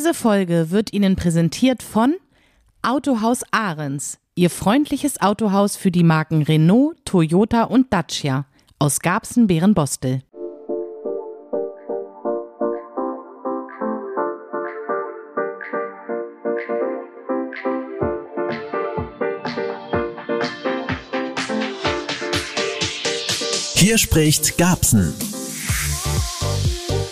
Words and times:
Diese 0.00 0.14
Folge 0.14 0.70
wird 0.70 0.94
Ihnen 0.94 1.14
präsentiert 1.14 1.82
von 1.82 2.14
Autohaus 2.80 3.42
Ahrens, 3.50 4.16
Ihr 4.34 4.48
freundliches 4.48 5.20
Autohaus 5.20 5.76
für 5.76 5.90
die 5.90 6.04
Marken 6.04 6.40
Renault, 6.40 6.96
Toyota 7.04 7.64
und 7.64 7.92
Dacia 7.92 8.46
aus 8.78 9.00
Garbsen-Bärenbostel. 9.00 10.22
Hier 23.74 23.98
spricht 23.98 24.56
Gabsen. 24.56 25.12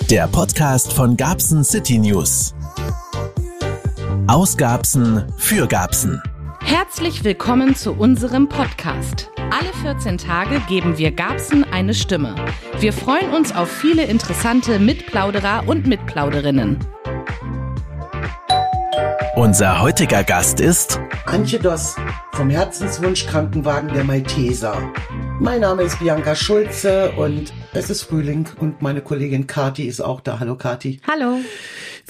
Der 0.09 0.27
Podcast 0.27 0.95
von 0.95 1.18
Gabsen 1.18 1.64
City 1.64 1.98
News. 1.98 2.55
Aus 4.29 4.59
Gabsen 4.59 5.24
für 5.38 5.66
Gabsen. 5.66 6.23
Herzlich 6.60 7.24
willkommen 7.24 7.74
zu 7.74 7.95
unserem 7.95 8.46
Podcast. 8.46 9.30
Alle 9.50 9.73
14 9.80 10.19
Tage 10.19 10.60
geben 10.69 10.98
wir 10.98 11.12
Gabsen 11.12 11.64
eine 11.64 11.95
Stimme. 11.95 12.34
Wir 12.78 12.92
freuen 12.92 13.33
uns 13.33 13.56
auf 13.56 13.70
viele 13.70 14.05
interessante 14.05 14.78
Mitplauderer 14.78 15.64
und 15.66 15.86
Mitplauderinnen. 15.86 16.77
Unser 19.34 19.80
heutiger 19.80 20.22
Gast 20.24 20.60
ist 20.60 21.00
Antje 21.24 21.58
Doss 21.58 21.97
vom 22.33 22.50
Herzenswunsch 22.50 23.24
Krankenwagen 23.24 23.95
der 23.95 24.05
Malteser. 24.05 24.77
Mein 25.41 25.62
Name 25.62 25.84
ist 25.84 26.00
Bianca 26.00 26.34
Schulze 26.34 27.12
und 27.12 27.55
es 27.72 27.88
ist 27.88 28.02
Frühling 28.02 28.47
und 28.60 28.83
meine 28.83 29.00
Kollegin 29.00 29.47
Kati 29.47 29.84
ist 29.84 30.02
auch 30.02 30.20
da. 30.20 30.38
Hallo 30.38 30.56
Kati. 30.56 31.00
Hallo. 31.08 31.38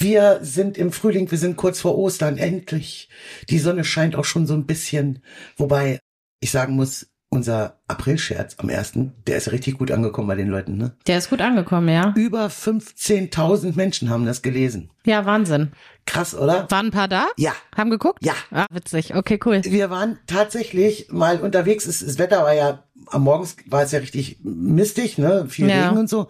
Wir 0.00 0.38
sind 0.42 0.78
im 0.78 0.92
Frühling, 0.92 1.28
wir 1.30 1.38
sind 1.38 1.56
kurz 1.56 1.80
vor 1.80 1.98
Ostern, 1.98 2.38
endlich. 2.38 3.08
Die 3.50 3.58
Sonne 3.58 3.82
scheint 3.84 4.14
auch 4.14 4.24
schon 4.24 4.46
so 4.46 4.54
ein 4.54 4.64
bisschen. 4.64 5.20
Wobei 5.56 5.98
ich 6.40 6.52
sagen 6.52 6.74
muss, 6.76 7.08
unser 7.30 7.80
Aprilscherz 7.88 8.54
am 8.58 8.68
ersten, 8.70 9.12
der 9.26 9.36
ist 9.36 9.50
richtig 9.52 9.76
gut 9.76 9.90
angekommen 9.90 10.28
bei 10.28 10.36
den 10.36 10.48
Leuten, 10.48 10.78
ne? 10.78 10.96
Der 11.08 11.18
ist 11.18 11.28
gut 11.28 11.40
angekommen, 11.42 11.88
ja. 11.88 12.14
Über 12.16 12.46
15.000 12.46 13.74
Menschen 13.76 14.08
haben 14.08 14.24
das 14.24 14.40
gelesen. 14.40 14.90
Ja, 15.04 15.26
Wahnsinn. 15.26 15.72
Krass, 16.06 16.34
oder? 16.34 16.70
Waren 16.70 16.86
ein 16.86 16.90
paar 16.92 17.08
da? 17.08 17.26
Ja. 17.36 17.52
Haben 17.76 17.90
geguckt? 17.90 18.24
Ja. 18.24 18.34
Ah, 18.50 18.66
witzig. 18.70 19.14
Okay, 19.14 19.38
cool. 19.44 19.60
Wir 19.64 19.90
waren 19.90 20.18
tatsächlich 20.26 21.08
mal 21.10 21.40
unterwegs. 21.40 21.84
Das 21.84 22.18
Wetter 22.18 22.44
war 22.44 22.54
ja, 22.54 22.84
am 23.08 23.24
Morgens 23.24 23.56
war 23.66 23.82
es 23.82 23.92
ja 23.92 23.98
richtig 23.98 24.38
mistig, 24.42 25.18
ne? 25.18 25.46
Viel 25.48 25.68
Ja. 25.68 25.88
Regen 25.88 25.98
und 25.98 26.08
so. 26.08 26.28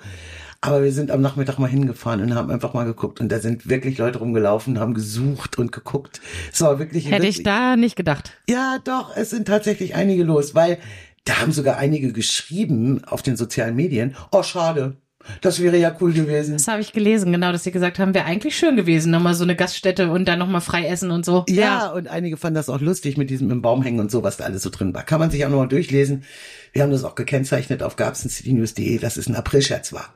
Aber 0.60 0.82
wir 0.82 0.92
sind 0.92 1.12
am 1.12 1.20
Nachmittag 1.20 1.58
mal 1.58 1.68
hingefahren 1.68 2.20
und 2.20 2.34
haben 2.34 2.50
einfach 2.50 2.74
mal 2.74 2.84
geguckt. 2.84 3.20
Und 3.20 3.30
da 3.30 3.38
sind 3.38 3.68
wirklich 3.68 3.98
Leute 3.98 4.18
rumgelaufen, 4.18 4.80
haben 4.80 4.92
gesucht 4.92 5.56
und 5.58 5.70
geguckt. 5.70 6.20
Es 6.52 6.60
war 6.60 6.80
wirklich 6.80 7.10
Hätte 7.10 7.28
ich 7.28 7.44
da 7.44 7.76
nicht 7.76 7.94
gedacht. 7.94 8.32
Ja, 8.48 8.78
doch, 8.82 9.16
es 9.16 9.30
sind 9.30 9.46
tatsächlich 9.46 9.94
einige 9.94 10.24
los, 10.24 10.56
weil 10.56 10.78
da 11.24 11.40
haben 11.40 11.52
sogar 11.52 11.76
einige 11.76 12.12
geschrieben 12.12 13.04
auf 13.04 13.22
den 13.22 13.36
sozialen 13.36 13.76
Medien. 13.76 14.16
Oh, 14.32 14.42
schade. 14.42 14.96
Das 15.40 15.60
wäre 15.60 15.76
ja 15.76 15.94
cool 16.00 16.12
gewesen. 16.12 16.52
Das 16.52 16.68
habe 16.68 16.80
ich 16.80 16.92
gelesen, 16.92 17.32
genau, 17.32 17.52
dass 17.52 17.64
sie 17.64 17.72
gesagt 17.72 17.98
haben, 17.98 18.14
wäre 18.14 18.24
eigentlich 18.24 18.56
schön 18.56 18.76
gewesen, 18.76 19.10
nochmal 19.10 19.34
so 19.34 19.44
eine 19.44 19.56
Gaststätte 19.56 20.10
und 20.10 20.26
dann 20.26 20.38
nochmal 20.38 20.60
frei 20.60 20.86
essen 20.86 21.10
und 21.10 21.24
so. 21.24 21.44
Ja, 21.48 21.88
und 21.88 22.08
einige 22.08 22.36
fanden 22.36 22.54
das 22.54 22.68
auch 22.68 22.80
lustig 22.80 23.16
mit 23.16 23.28
diesem 23.28 23.50
im 23.50 23.60
Baum 23.60 23.82
hängen 23.82 24.00
und 24.00 24.10
so, 24.10 24.22
was 24.22 24.36
da 24.36 24.44
alles 24.44 24.62
so 24.62 24.70
drin 24.70 24.94
war. 24.94 25.02
Kann 25.02 25.18
man 25.18 25.30
sich 25.30 25.44
auch 25.44 25.50
nochmal 25.50 25.68
durchlesen. 25.68 26.24
Wir 26.72 26.82
haben 26.82 26.92
das 26.92 27.04
auch 27.04 27.14
gekennzeichnet 27.14 27.82
auf 27.82 27.96
gabsencitynews.de, 27.96 28.98
dass 28.98 29.16
es 29.16 29.28
ein 29.28 29.34
Aprilscherz 29.34 29.92
war. 29.92 30.14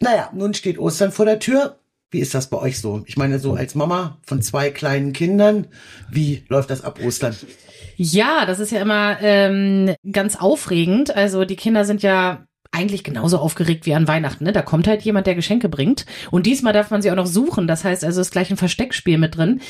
Naja, 0.00 0.30
nun 0.34 0.54
steht 0.54 0.78
Ostern 0.78 1.12
vor 1.12 1.24
der 1.24 1.38
Tür. 1.38 1.78
Wie 2.10 2.20
ist 2.20 2.34
das 2.34 2.48
bei 2.48 2.58
euch 2.58 2.80
so? 2.80 3.02
Ich 3.06 3.16
meine, 3.16 3.38
so 3.40 3.54
als 3.54 3.74
Mama 3.74 4.18
von 4.24 4.40
zwei 4.40 4.70
kleinen 4.70 5.12
Kindern, 5.12 5.66
wie 6.10 6.44
läuft 6.48 6.70
das 6.70 6.84
ab 6.84 7.00
Ostern? 7.04 7.34
Ja, 7.96 8.46
das 8.46 8.60
ist 8.60 8.70
ja 8.70 8.80
immer 8.80 9.18
ähm, 9.20 9.94
ganz 10.10 10.36
aufregend. 10.36 11.16
Also 11.16 11.44
die 11.44 11.56
Kinder 11.56 11.84
sind 11.84 12.02
ja 12.02 12.46
eigentlich 12.76 13.04
genauso 13.04 13.38
aufgeregt 13.38 13.86
wie 13.86 13.94
an 13.94 14.06
Weihnachten. 14.06 14.44
Ne? 14.44 14.52
Da 14.52 14.60
kommt 14.60 14.86
halt 14.86 15.02
jemand, 15.02 15.26
der 15.26 15.34
Geschenke 15.34 15.68
bringt. 15.68 16.04
Und 16.30 16.46
diesmal 16.46 16.74
darf 16.74 16.90
man 16.90 17.00
sie 17.00 17.10
auch 17.10 17.16
noch 17.16 17.26
suchen. 17.26 17.66
Das 17.66 17.84
heißt 17.84 18.04
also, 18.04 18.20
es 18.20 18.28
ist 18.28 18.32
gleich 18.32 18.50
ein 18.50 18.58
Versteckspiel 18.58 19.16
mit 19.16 19.36
drin. 19.36 19.60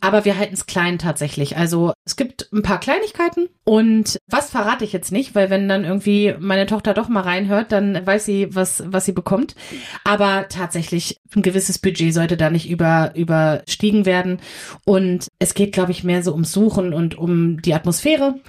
Aber 0.00 0.24
wir 0.24 0.36
halten 0.36 0.54
es 0.54 0.66
klein 0.66 0.98
tatsächlich. 0.98 1.56
Also 1.56 1.92
es 2.04 2.16
gibt 2.16 2.48
ein 2.52 2.62
paar 2.62 2.80
Kleinigkeiten. 2.80 3.48
Und 3.64 4.18
was 4.26 4.50
verrate 4.50 4.84
ich 4.84 4.92
jetzt 4.92 5.12
nicht, 5.12 5.36
weil 5.36 5.48
wenn 5.48 5.68
dann 5.68 5.84
irgendwie 5.84 6.34
meine 6.40 6.66
Tochter 6.66 6.92
doch 6.92 7.08
mal 7.08 7.20
reinhört, 7.20 7.70
dann 7.70 8.04
weiß 8.04 8.24
sie, 8.24 8.54
was, 8.54 8.82
was 8.86 9.04
sie 9.04 9.12
bekommt. 9.12 9.54
Aber 10.04 10.46
tatsächlich, 10.48 11.18
ein 11.36 11.42
gewisses 11.42 11.78
Budget 11.78 12.12
sollte 12.12 12.36
da 12.36 12.50
nicht 12.50 12.68
über, 12.68 13.12
überstiegen 13.14 14.06
werden. 14.06 14.40
Und 14.84 15.28
es 15.38 15.54
geht, 15.54 15.72
glaube 15.72 15.92
ich, 15.92 16.02
mehr 16.02 16.24
so 16.24 16.32
ums 16.32 16.52
Suchen 16.52 16.92
und 16.92 17.16
um 17.16 17.62
die 17.62 17.74
Atmosphäre. 17.74 18.40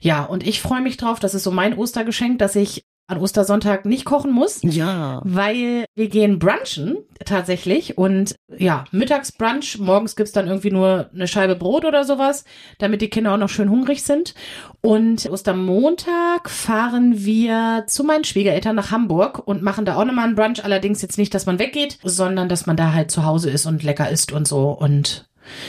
Ja, 0.00 0.24
und 0.24 0.46
ich 0.46 0.62
freue 0.62 0.80
mich 0.80 0.96
drauf. 0.96 1.20
Das 1.20 1.34
ist 1.34 1.42
so 1.42 1.50
mein 1.50 1.76
Ostergeschenk, 1.76 2.38
dass 2.38 2.56
ich 2.56 2.84
an 3.10 3.18
Ostersonntag 3.18 3.84
nicht 3.84 4.04
kochen 4.04 4.32
muss, 4.32 4.60
Ja. 4.62 5.20
weil 5.24 5.84
wir 5.94 6.08
gehen 6.08 6.38
brunchen 6.38 6.98
tatsächlich 7.24 7.98
und 7.98 8.34
ja, 8.56 8.84
Mittagsbrunch, 8.92 9.78
morgens 9.78 10.16
gibt's 10.16 10.32
dann 10.32 10.46
irgendwie 10.48 10.70
nur 10.70 11.10
eine 11.14 11.28
Scheibe 11.28 11.54
Brot 11.56 11.84
oder 11.84 12.04
sowas, 12.04 12.44
damit 12.78 13.02
die 13.02 13.10
Kinder 13.10 13.34
auch 13.34 13.38
noch 13.38 13.48
schön 13.48 13.68
hungrig 13.70 14.02
sind. 14.02 14.34
Und 14.80 15.28
Ostermontag 15.30 16.48
fahren 16.48 17.24
wir 17.24 17.84
zu 17.86 18.04
meinen 18.04 18.24
Schwiegereltern 18.24 18.76
nach 18.76 18.90
Hamburg 18.90 19.46
und 19.46 19.62
machen 19.62 19.84
da 19.84 19.96
auch 19.96 20.04
nochmal 20.04 20.26
einen 20.26 20.34
Brunch, 20.36 20.64
allerdings 20.64 21.02
jetzt 21.02 21.18
nicht, 21.18 21.34
dass 21.34 21.46
man 21.46 21.58
weggeht, 21.58 21.98
sondern 22.02 22.48
dass 22.48 22.66
man 22.66 22.76
da 22.76 22.92
halt 22.92 23.10
zu 23.10 23.24
Hause 23.24 23.50
ist 23.50 23.66
und 23.66 23.82
lecker 23.82 24.08
isst 24.10 24.32
und 24.32 24.48
so 24.48 24.70
und 24.70 25.26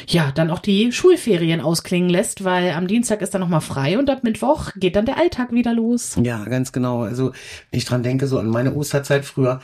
ja, 0.08 0.32
dann 0.32 0.52
auch 0.52 0.60
die 0.60 0.92
Schulferien 0.92 1.62
ausklingen 1.62 2.10
lässt, 2.10 2.44
weil 2.44 2.72
am 2.72 2.88
Dienstag 2.88 3.22
ist 3.22 3.34
dann 3.34 3.42
nochmal 3.42 3.62
frei 3.62 3.98
und 3.98 4.10
ab 4.10 4.24
Mittwoch 4.24 4.72
geht 4.76 4.96
dann 4.96 5.06
der 5.06 5.18
Alltag 5.18 5.52
wieder 5.52 5.74
los. 5.74 6.18
Ja, 6.22 6.44
ganz 6.46 6.72
genau. 6.72 7.04
Also, 7.04 7.32
wenn 7.72 7.78
ich 7.78 7.86
dran 7.86 8.04
denke, 8.04 8.28
so 8.28 8.40
an 8.40 8.48
meine 8.48 8.76
Osterzeit 8.76 9.26
früher, 9.26 9.62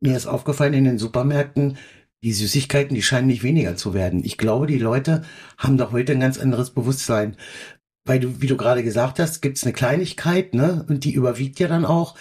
mir 0.00 0.16
ist 0.16 0.26
aufgefallen 0.26 0.74
in 0.74 0.84
den 0.84 0.98
Supermärkten, 0.98 1.76
die 2.22 2.32
Süßigkeiten, 2.32 2.94
die 2.94 3.02
scheinen 3.02 3.26
nicht 3.26 3.42
weniger 3.42 3.76
zu 3.76 3.94
werden. 3.94 4.22
Ich 4.24 4.38
glaube, 4.38 4.66
die 4.66 4.78
Leute 4.78 5.22
haben 5.58 5.76
da 5.76 5.90
heute 5.90 6.12
ein 6.12 6.20
ganz 6.20 6.38
anderes 6.38 6.70
Bewusstsein. 6.70 7.36
Weil 8.04 8.18
du, 8.18 8.40
wie 8.40 8.48
du 8.48 8.56
gerade 8.56 8.82
gesagt 8.82 9.20
hast, 9.20 9.42
gibt's 9.42 9.62
eine 9.62 9.72
Kleinigkeit, 9.72 10.54
ne? 10.54 10.84
Und 10.88 11.04
die 11.04 11.12
überwiegt 11.12 11.60
ja 11.60 11.68
dann 11.68 11.84
auch. 11.84 12.16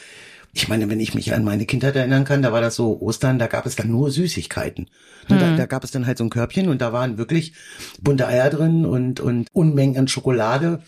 Ich 0.54 0.68
meine, 0.68 0.90
wenn 0.90 1.00
ich 1.00 1.14
mich 1.14 1.34
an 1.34 1.44
meine 1.44 1.66
Kindheit 1.66 1.96
erinnern 1.96 2.26
kann, 2.26 2.42
da 2.42 2.52
war 2.52 2.62
das 2.62 2.76
so 2.76 3.00
Ostern, 3.00 3.40
da 3.40 3.48
gab 3.48 3.66
es 3.66 3.76
dann 3.76 3.90
nur 3.90 4.12
Süßigkeiten. 4.12 4.90
Ne, 5.30 5.38
Da, 5.38 5.56
da 5.56 5.66
gab 5.66 5.84
es 5.84 5.92
dann 5.92 6.06
halt 6.06 6.18
so 6.18 6.26
ein 6.26 6.30
Körbchen 6.30 6.68
und 6.68 6.82
da 6.82 6.92
waren 6.92 7.18
wirklich 7.18 7.54
bunte 8.02 8.28
Eier 8.28 8.50
drin 8.50 8.86
und, 8.86 9.20
und 9.20 9.48
Unmengen 9.54 9.98
an 9.98 10.08
Schokolade. 10.08 10.82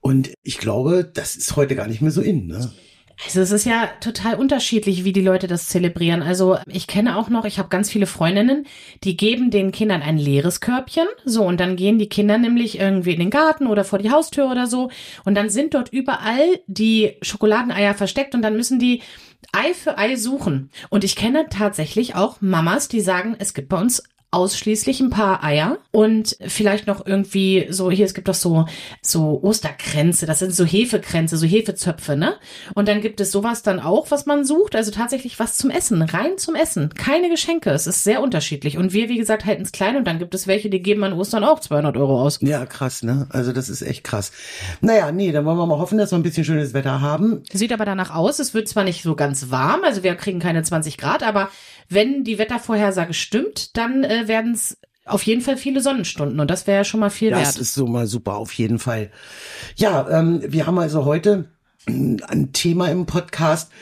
Und 0.00 0.32
ich 0.42 0.58
glaube, 0.58 1.04
das 1.04 1.36
ist 1.36 1.56
heute 1.56 1.76
gar 1.76 1.86
nicht 1.86 2.00
mehr 2.00 2.10
so 2.10 2.22
in, 2.22 2.46
ne? 2.46 2.72
Also 3.24 3.40
es 3.40 3.52
ist 3.52 3.64
ja 3.64 3.88
total 4.00 4.34
unterschiedlich, 4.34 5.04
wie 5.04 5.12
die 5.12 5.20
Leute 5.20 5.46
das 5.46 5.68
zelebrieren. 5.68 6.22
Also 6.22 6.58
ich 6.66 6.86
kenne 6.86 7.16
auch 7.16 7.28
noch, 7.28 7.44
ich 7.44 7.58
habe 7.58 7.68
ganz 7.68 7.90
viele 7.90 8.06
Freundinnen, 8.06 8.66
die 9.04 9.16
geben 9.16 9.50
den 9.50 9.70
Kindern 9.70 10.02
ein 10.02 10.18
leeres 10.18 10.60
Körbchen. 10.60 11.06
So, 11.24 11.44
und 11.44 11.60
dann 11.60 11.76
gehen 11.76 11.98
die 11.98 12.08
Kinder 12.08 12.38
nämlich 12.38 12.78
irgendwie 12.78 13.12
in 13.12 13.20
den 13.20 13.30
Garten 13.30 13.66
oder 13.66 13.84
vor 13.84 13.98
die 13.98 14.10
Haustür 14.10 14.50
oder 14.50 14.66
so. 14.66 14.90
Und 15.24 15.34
dann 15.36 15.50
sind 15.50 15.74
dort 15.74 15.92
überall 15.92 16.60
die 16.66 17.16
Schokoladeneier 17.22 17.94
versteckt 17.94 18.34
und 18.34 18.42
dann 18.42 18.56
müssen 18.56 18.78
die 18.78 19.02
Ei 19.52 19.74
für 19.74 19.98
Ei 19.98 20.16
suchen. 20.16 20.70
Und 20.88 21.04
ich 21.04 21.16
kenne 21.16 21.46
tatsächlich 21.50 22.14
auch 22.14 22.40
Mamas, 22.40 22.88
die 22.88 23.00
sagen, 23.00 23.36
es 23.38 23.54
gibt 23.54 23.68
bei 23.68 23.78
uns 23.78 24.02
ausschließlich 24.32 25.00
ein 25.00 25.10
paar 25.10 25.44
Eier 25.44 25.76
und 25.90 26.38
vielleicht 26.40 26.86
noch 26.86 27.06
irgendwie 27.06 27.66
so, 27.68 27.90
hier, 27.90 28.06
es 28.06 28.14
gibt 28.14 28.28
doch 28.28 28.34
so, 28.34 28.64
so 29.02 29.38
Osterkränze, 29.42 30.24
das 30.24 30.38
sind 30.38 30.54
so 30.54 30.64
Hefekränze, 30.64 31.36
so 31.36 31.46
Hefezöpfe, 31.46 32.16
ne? 32.16 32.36
Und 32.74 32.88
dann 32.88 33.02
gibt 33.02 33.20
es 33.20 33.30
sowas 33.30 33.62
dann 33.62 33.78
auch, 33.78 34.10
was 34.10 34.24
man 34.24 34.46
sucht, 34.46 34.74
also 34.74 34.90
tatsächlich 34.90 35.38
was 35.38 35.58
zum 35.58 35.68
Essen, 35.68 36.00
rein 36.00 36.38
zum 36.38 36.54
Essen, 36.54 36.94
keine 36.94 37.28
Geschenke, 37.28 37.70
es 37.70 37.86
ist 37.86 38.04
sehr 38.04 38.22
unterschiedlich 38.22 38.78
und 38.78 38.94
wir, 38.94 39.10
wie 39.10 39.18
gesagt, 39.18 39.44
halten 39.44 39.62
es 39.62 39.72
klein 39.72 39.96
und 39.96 40.06
dann 40.06 40.18
gibt 40.18 40.34
es 40.34 40.46
welche, 40.46 40.70
die 40.70 40.80
geben 40.80 41.04
an 41.04 41.12
Ostern 41.12 41.44
auch 41.44 41.60
200 41.60 41.94
Euro 41.98 42.22
aus. 42.22 42.38
Ja, 42.40 42.64
krass, 42.64 43.02
ne? 43.02 43.26
Also 43.28 43.52
das 43.52 43.68
ist 43.68 43.82
echt 43.82 44.02
krass. 44.02 44.32
Naja, 44.80 45.12
nee, 45.12 45.30
dann 45.30 45.44
wollen 45.44 45.58
wir 45.58 45.66
mal 45.66 45.78
hoffen, 45.78 45.98
dass 45.98 46.10
wir 46.10 46.18
ein 46.18 46.22
bisschen 46.22 46.46
schönes 46.46 46.72
Wetter 46.72 47.02
haben. 47.02 47.42
Sieht 47.52 47.72
aber 47.72 47.84
danach 47.84 48.14
aus, 48.14 48.38
es 48.38 48.54
wird 48.54 48.66
zwar 48.66 48.84
nicht 48.84 49.02
so 49.02 49.14
ganz 49.14 49.50
warm, 49.50 49.84
also 49.84 50.02
wir 50.02 50.14
kriegen 50.14 50.38
keine 50.38 50.62
20 50.62 50.96
Grad, 50.96 51.22
aber 51.22 51.50
wenn 51.90 52.24
die 52.24 52.38
Wettervorhersage 52.38 53.12
stimmt, 53.12 53.76
dann 53.76 54.04
äh, 54.04 54.21
werden 54.28 54.52
es 54.52 54.76
auf 55.04 55.22
jeden 55.24 55.40
Fall 55.40 55.56
viele 55.56 55.80
Sonnenstunden 55.80 56.38
und 56.38 56.50
das 56.50 56.66
wäre 56.66 56.78
ja 56.78 56.84
schon 56.84 57.00
mal 57.00 57.10
viel 57.10 57.30
Das 57.30 57.54
wert. 57.54 57.58
ist 57.58 57.74
so 57.74 57.86
mal 57.86 58.06
super, 58.06 58.36
auf 58.36 58.52
jeden 58.52 58.78
Fall. 58.78 59.10
Ja, 59.76 60.08
ähm, 60.10 60.42
wir 60.46 60.66
haben 60.66 60.78
also 60.78 61.04
heute 61.04 61.48
mm, 61.88 62.16
ein 62.28 62.52
Thema 62.52 62.88
im 62.88 63.06
Podcast. 63.06 63.72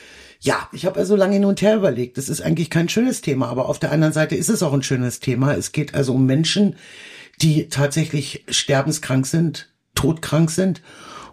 Ja, 0.41 0.69
ich 0.73 0.87
habe 0.87 0.99
also 0.99 1.17
lange 1.17 1.35
hin 1.35 1.45
und 1.45 1.61
her 1.61 1.77
überlegt. 1.77 2.17
Das 2.17 2.31
ist 2.31 2.41
eigentlich 2.41 2.71
kein 2.71 2.89
schönes 2.89 3.21
Thema, 3.21 3.49
aber 3.49 3.69
auf 3.69 3.79
der 3.79 3.93
anderen 3.93 4.15
Seite 4.15 4.35
ist 4.35 4.49
es 4.49 4.63
auch 4.63 4.73
ein 4.73 4.83
schönes 4.83 5.21
Thema. 5.21 5.55
Es 5.55 5.73
geht 5.73 5.95
also 5.95 6.15
um 6.15 6.25
Menschen, 6.25 6.77
die 7.43 7.69
tatsächlich 7.69 8.45
sterbenskrank 8.49 9.27
sind, 9.27 9.69
todkrank 9.95 10.51
sind 10.51 10.81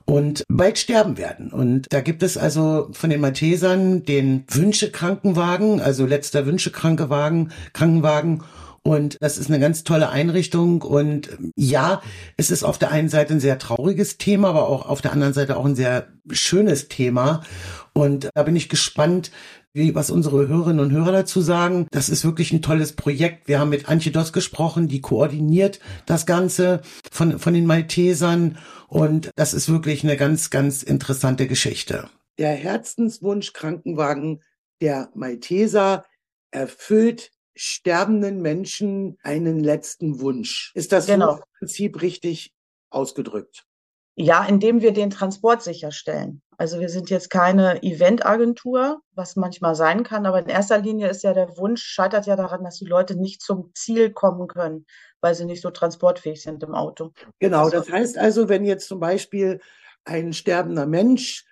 und 0.03 0.43
bald 0.49 0.77
sterben 0.77 1.17
werden. 1.17 1.51
Und 1.53 1.85
da 1.89 2.01
gibt 2.01 2.23
es 2.23 2.37
also 2.37 2.89
von 2.91 3.09
den 3.09 3.21
Maltesern 3.21 4.03
den 4.03 4.43
Wünschekrankenwagen, 4.49 5.79
also 5.79 6.05
letzter 6.05 6.45
Wünschekrankenwagen, 6.45 7.51
Krankenwagen 7.71 8.43
Und 8.87 9.17
das 9.19 9.37
ist 9.37 9.49
eine 9.49 9.59
ganz 9.59 9.83
tolle 9.83 10.07
Einrichtung. 10.11 10.81
Und 10.81 11.29
ähm, 11.29 11.51
ja, 11.57 12.01
es 12.37 12.49
ist 12.51 12.63
auf 12.63 12.77
der 12.77 12.89
einen 12.89 13.09
Seite 13.09 13.33
ein 13.33 13.41
sehr 13.41 13.59
trauriges 13.59 14.17
Thema, 14.17 14.47
aber 14.47 14.69
auch 14.69 14.87
auf 14.87 15.01
der 15.01 15.11
anderen 15.11 15.33
Seite 15.33 15.57
auch 15.57 15.65
ein 15.65 15.75
sehr 15.75 16.07
schönes 16.31 16.87
Thema. 16.87 17.43
Und 17.91 18.29
da 18.33 18.43
bin 18.43 18.55
ich 18.55 18.69
gespannt, 18.69 19.29
wie, 19.73 19.93
was 19.93 20.09
unsere 20.09 20.47
Hörerinnen 20.47 20.79
und 20.79 20.93
Hörer 20.93 21.11
dazu 21.11 21.41
sagen. 21.41 21.87
Das 21.91 22.07
ist 22.07 22.23
wirklich 22.23 22.53
ein 22.53 22.61
tolles 22.61 22.93
Projekt. 22.93 23.49
Wir 23.49 23.59
haben 23.59 23.71
mit 23.71 23.89
Antje 23.89 24.13
Doss 24.13 24.31
gesprochen, 24.31 24.87
die 24.87 25.01
koordiniert 25.01 25.81
das 26.05 26.25
Ganze 26.25 26.79
von, 27.11 27.39
von 27.39 27.53
den 27.53 27.65
Maltesern. 27.65 28.57
Und 28.87 29.31
das 29.35 29.53
ist 29.53 29.67
wirklich 29.67 30.05
eine 30.05 30.15
ganz, 30.15 30.49
ganz 30.49 30.81
interessante 30.81 31.47
Geschichte. 31.47 32.07
Der 32.37 32.53
Herzenswunsch 32.53 33.51
Krankenwagen 33.51 34.43
der 34.79 35.09
Malteser 35.13 36.05
erfüllt 36.51 37.31
sterbenden 37.57 38.41
Menschen 38.41 39.17
einen 39.23 39.59
letzten 39.59 40.19
Wunsch. 40.19 40.71
Ist 40.75 40.91
das 40.91 41.07
genau. 41.07 41.33
so 41.33 41.37
im 41.37 41.43
Prinzip 41.59 42.01
richtig 42.01 42.53
ausgedrückt? 42.89 43.65
Ja, 44.15 44.45
indem 44.45 44.81
wir 44.81 44.93
den 44.93 45.11
Transport 45.11 45.61
sicherstellen. 45.61 46.41
Also 46.57 46.79
wir 46.79 46.89
sind 46.89 47.11
jetzt 47.11 47.29
keine 47.29 47.83
Eventagentur, 47.83 49.01
was 49.13 49.35
manchmal 49.35 49.75
sein 49.75 50.01
kann, 50.03 50.25
aber 50.25 50.39
in 50.39 50.49
erster 50.49 50.79
Linie 50.79 51.07
ist 51.07 51.23
ja 51.23 51.33
der 51.33 51.55
Wunsch, 51.57 51.83
scheitert 51.83 52.25
ja 52.25 52.35
daran, 52.35 52.63
dass 52.63 52.79
die 52.79 52.85
Leute 52.85 53.15
nicht 53.15 53.43
zum 53.43 53.71
Ziel 53.75 54.11
kommen 54.11 54.47
können, 54.47 54.87
weil 55.21 55.35
sie 55.35 55.45
nicht 55.45 55.61
so 55.61 55.69
transportfähig 55.69 56.41
sind 56.41 56.63
im 56.63 56.73
Auto. 56.73 57.13
Genau, 57.37 57.65
also, 57.65 57.77
das 57.77 57.91
heißt 57.91 58.17
also, 58.17 58.49
wenn 58.49 58.65
jetzt 58.65 58.87
zum 58.87 58.99
Beispiel 58.99 59.59
ein 60.03 60.33
sterbender 60.33 60.87
Mensch 60.87 61.45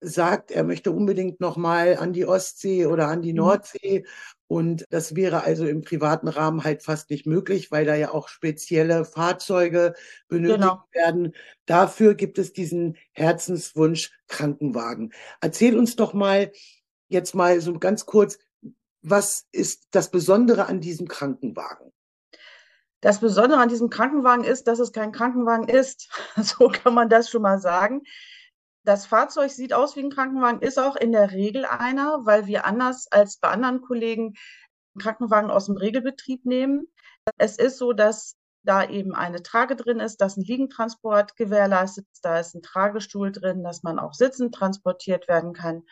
sagt, 0.00 0.50
er 0.50 0.64
möchte 0.64 0.90
unbedingt 0.90 1.40
nochmal 1.40 1.96
an 1.96 2.12
die 2.12 2.26
Ostsee 2.26 2.86
oder 2.86 3.06
an 3.06 3.22
die 3.22 3.32
mhm. 3.32 3.38
Nordsee. 3.38 4.04
Und 4.50 4.84
das 4.90 5.14
wäre 5.14 5.44
also 5.44 5.64
im 5.64 5.82
privaten 5.82 6.26
Rahmen 6.26 6.64
halt 6.64 6.82
fast 6.82 7.10
nicht 7.10 7.24
möglich, 7.24 7.70
weil 7.70 7.84
da 7.84 7.94
ja 7.94 8.10
auch 8.10 8.26
spezielle 8.26 9.04
Fahrzeuge 9.04 9.94
benötigt 10.26 10.62
genau. 10.62 10.82
werden. 10.90 11.36
Dafür 11.66 12.16
gibt 12.16 12.36
es 12.36 12.52
diesen 12.52 12.96
Herzenswunsch 13.12 14.10
Krankenwagen. 14.26 15.12
Erzähl 15.40 15.78
uns 15.78 15.94
doch 15.94 16.14
mal 16.14 16.50
jetzt 17.06 17.36
mal 17.36 17.60
so 17.60 17.78
ganz 17.78 18.06
kurz, 18.06 18.40
was 19.02 19.46
ist 19.52 19.86
das 19.92 20.10
Besondere 20.10 20.66
an 20.66 20.80
diesem 20.80 21.06
Krankenwagen? 21.06 21.92
Das 23.00 23.20
Besondere 23.20 23.60
an 23.60 23.68
diesem 23.68 23.88
Krankenwagen 23.88 24.42
ist, 24.42 24.66
dass 24.66 24.80
es 24.80 24.90
kein 24.90 25.12
Krankenwagen 25.12 25.68
ist. 25.68 26.10
So 26.42 26.66
kann 26.66 26.94
man 26.94 27.08
das 27.08 27.30
schon 27.30 27.42
mal 27.42 27.60
sagen. 27.60 28.02
Das 28.84 29.06
Fahrzeug 29.06 29.50
sieht 29.50 29.72
aus 29.74 29.96
wie 29.96 30.00
ein 30.00 30.10
Krankenwagen, 30.10 30.62
ist 30.62 30.78
auch 30.78 30.96
in 30.96 31.12
der 31.12 31.32
Regel 31.32 31.64
einer, 31.64 32.24
weil 32.24 32.46
wir 32.46 32.64
anders 32.64 33.06
als 33.10 33.38
bei 33.38 33.48
anderen 33.48 33.82
Kollegen 33.82 34.34
Krankenwagen 34.98 35.50
aus 35.50 35.66
dem 35.66 35.76
Regelbetrieb 35.76 36.44
nehmen. 36.46 36.86
Es 37.36 37.58
ist 37.58 37.78
so, 37.78 37.92
dass 37.92 38.36
da 38.62 38.84
eben 38.84 39.14
eine 39.14 39.42
Trage 39.42 39.76
drin 39.76 40.00
ist, 40.00 40.20
dass 40.20 40.36
ein 40.36 40.44
Liegentransport 40.44 41.36
gewährleistet 41.36 42.06
ist, 42.12 42.24
da 42.24 42.38
ist 42.38 42.54
ein 42.54 42.62
Tragestuhl 42.62 43.32
drin, 43.32 43.62
dass 43.64 43.82
man 43.82 43.98
auch 43.98 44.12
sitzend 44.12 44.54
transportiert 44.54 45.28
werden 45.28 45.52
kann. 45.52 45.82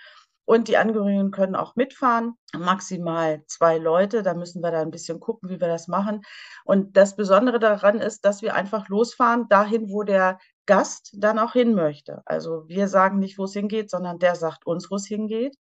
Und 0.44 0.68
die 0.68 0.78
Angehörigen 0.78 1.30
können 1.30 1.54
auch 1.54 1.76
mitfahren, 1.76 2.32
maximal 2.56 3.44
zwei 3.48 3.76
Leute. 3.76 4.22
Da 4.22 4.32
müssen 4.32 4.62
wir 4.62 4.70
da 4.70 4.80
ein 4.80 4.90
bisschen 4.90 5.20
gucken, 5.20 5.50
wie 5.50 5.60
wir 5.60 5.68
das 5.68 5.88
machen. 5.88 6.22
Und 6.64 6.96
das 6.96 7.16
Besondere 7.16 7.58
daran 7.58 8.00
ist, 8.00 8.24
dass 8.24 8.40
wir 8.40 8.54
einfach 8.54 8.88
losfahren, 8.88 9.46
dahin, 9.50 9.90
wo 9.90 10.04
der 10.04 10.38
Gast 10.68 11.14
dann 11.16 11.38
auch 11.38 11.54
hin 11.54 11.74
möchte. 11.74 12.20
Also 12.26 12.68
wir 12.68 12.88
sagen 12.88 13.18
nicht, 13.18 13.38
wo 13.38 13.44
es 13.44 13.54
hingeht, 13.54 13.90
sondern 13.90 14.18
der 14.18 14.34
sagt 14.34 14.66
uns, 14.66 14.90
wo 14.90 14.96
es 14.96 15.06
hingeht. 15.06 15.56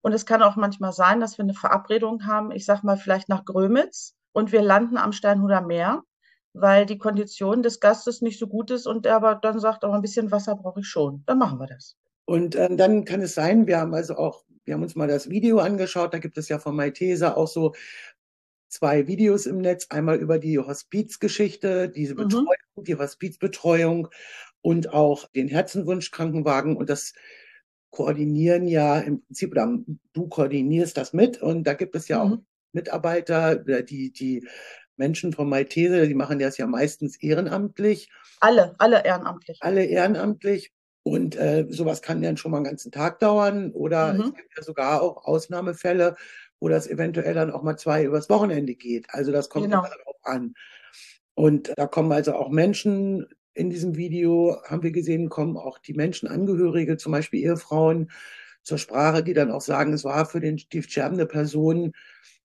Und 0.00 0.12
es 0.12 0.26
kann 0.26 0.42
auch 0.42 0.56
manchmal 0.56 0.92
sein, 0.92 1.20
dass 1.20 1.38
wir 1.38 1.44
eine 1.44 1.54
Verabredung 1.54 2.26
haben, 2.26 2.50
ich 2.50 2.64
sag 2.64 2.82
mal 2.82 2.96
vielleicht 2.96 3.28
nach 3.28 3.44
Grömitz 3.44 4.16
und 4.32 4.50
wir 4.50 4.60
landen 4.60 4.96
am 4.96 5.12
Steinhuder 5.12 5.60
Meer, 5.60 6.02
weil 6.54 6.86
die 6.86 6.98
Kondition 6.98 7.62
des 7.62 7.78
Gastes 7.78 8.20
nicht 8.20 8.38
so 8.38 8.48
gut 8.48 8.72
ist 8.72 8.86
und 8.86 9.06
er 9.06 9.14
aber 9.14 9.36
dann 9.36 9.60
sagt, 9.60 9.84
aber 9.84 9.94
ein 9.94 10.02
bisschen 10.02 10.32
Wasser 10.32 10.56
brauche 10.56 10.80
ich 10.80 10.88
schon. 10.88 11.22
Dann 11.26 11.38
machen 11.38 11.60
wir 11.60 11.68
das. 11.68 11.96
Und 12.24 12.56
äh, 12.56 12.74
dann 12.74 13.04
kann 13.04 13.20
es 13.20 13.34
sein, 13.34 13.68
wir 13.68 13.78
haben 13.78 13.94
also 13.94 14.16
auch, 14.16 14.44
wir 14.64 14.74
haben 14.74 14.82
uns 14.82 14.96
mal 14.96 15.08
das 15.08 15.30
Video 15.30 15.60
angeschaut, 15.60 16.12
da 16.12 16.18
gibt 16.18 16.36
es 16.36 16.48
ja 16.48 16.58
von 16.58 16.74
Malteser 16.74 17.36
auch 17.36 17.48
so 17.48 17.74
zwei 18.68 19.06
Videos 19.06 19.46
im 19.46 19.58
Netz, 19.58 19.86
einmal 19.90 20.16
über 20.18 20.38
die 20.38 20.58
Hospizgeschichte, 20.58 21.88
diese 21.88 22.14
mhm. 22.14 22.18
Betreuung, 22.18 22.46
mhm. 22.76 22.84
die 22.84 22.96
Hospizbetreuung 22.96 24.08
und 24.62 24.92
auch 24.92 25.28
den 25.30 25.48
Herzenwunsch-Krankenwagen 25.48 26.76
und 26.76 26.90
das 26.90 27.14
koordinieren 27.90 28.66
ja 28.66 28.98
im 28.98 29.22
Prinzip, 29.22 29.52
oder 29.52 29.78
du 30.12 30.28
koordinierst 30.28 30.96
das 30.96 31.12
mit 31.12 31.40
und 31.40 31.64
da 31.64 31.74
gibt 31.74 31.94
es 31.94 32.08
ja 32.08 32.24
mhm. 32.24 32.32
auch 32.32 32.38
Mitarbeiter, 32.72 33.56
die, 33.56 34.12
die 34.12 34.46
Menschen 34.96 35.32
von 35.32 35.48
Malteser, 35.48 36.06
die 36.06 36.14
machen 36.14 36.38
das 36.38 36.58
ja 36.58 36.66
meistens 36.66 37.16
ehrenamtlich. 37.16 38.10
Alle, 38.40 38.74
alle 38.78 39.04
ehrenamtlich. 39.04 39.58
Alle 39.60 39.84
ehrenamtlich. 39.84 40.72
Und 41.02 41.36
äh, 41.36 41.66
sowas 41.70 42.02
kann 42.02 42.20
dann 42.20 42.36
schon 42.36 42.50
mal 42.50 42.58
einen 42.58 42.66
ganzen 42.66 42.92
Tag 42.92 43.18
dauern. 43.20 43.72
Oder 43.72 44.12
mhm. 44.12 44.20
es 44.20 44.34
gibt 44.34 44.56
ja 44.56 44.62
sogar 44.62 45.00
auch 45.00 45.24
Ausnahmefälle, 45.24 46.16
wo 46.60 46.68
das 46.68 46.86
eventuell 46.86 47.32
dann 47.32 47.50
auch 47.50 47.62
mal 47.62 47.76
zwei 47.76 48.04
übers 48.04 48.28
Wochenende 48.28 48.74
geht. 48.74 49.06
Also 49.10 49.32
das 49.32 49.48
kommt 49.48 49.66
genau. 49.66 49.82
darauf 49.82 50.16
an. 50.22 50.54
Und 51.34 51.72
da 51.76 51.86
kommen 51.86 52.12
also 52.12 52.34
auch 52.34 52.50
Menschen 52.50 53.26
in 53.58 53.70
diesem 53.70 53.96
Video, 53.96 54.56
haben 54.64 54.82
wir 54.82 54.92
gesehen, 54.92 55.28
kommen 55.28 55.56
auch 55.56 55.78
die 55.78 55.94
Menschenangehörige, 55.94 56.96
zum 56.96 57.12
Beispiel 57.12 57.42
Ehefrauen, 57.42 58.10
zur 58.62 58.78
Sprache, 58.78 59.22
die 59.22 59.32
dann 59.32 59.50
auch 59.50 59.62
sagen, 59.62 59.92
es 59.92 60.04
war 60.04 60.26
für 60.26 60.40
den, 60.40 60.60
die 60.72 60.82
sterbende 60.82 61.26
Person 61.26 61.92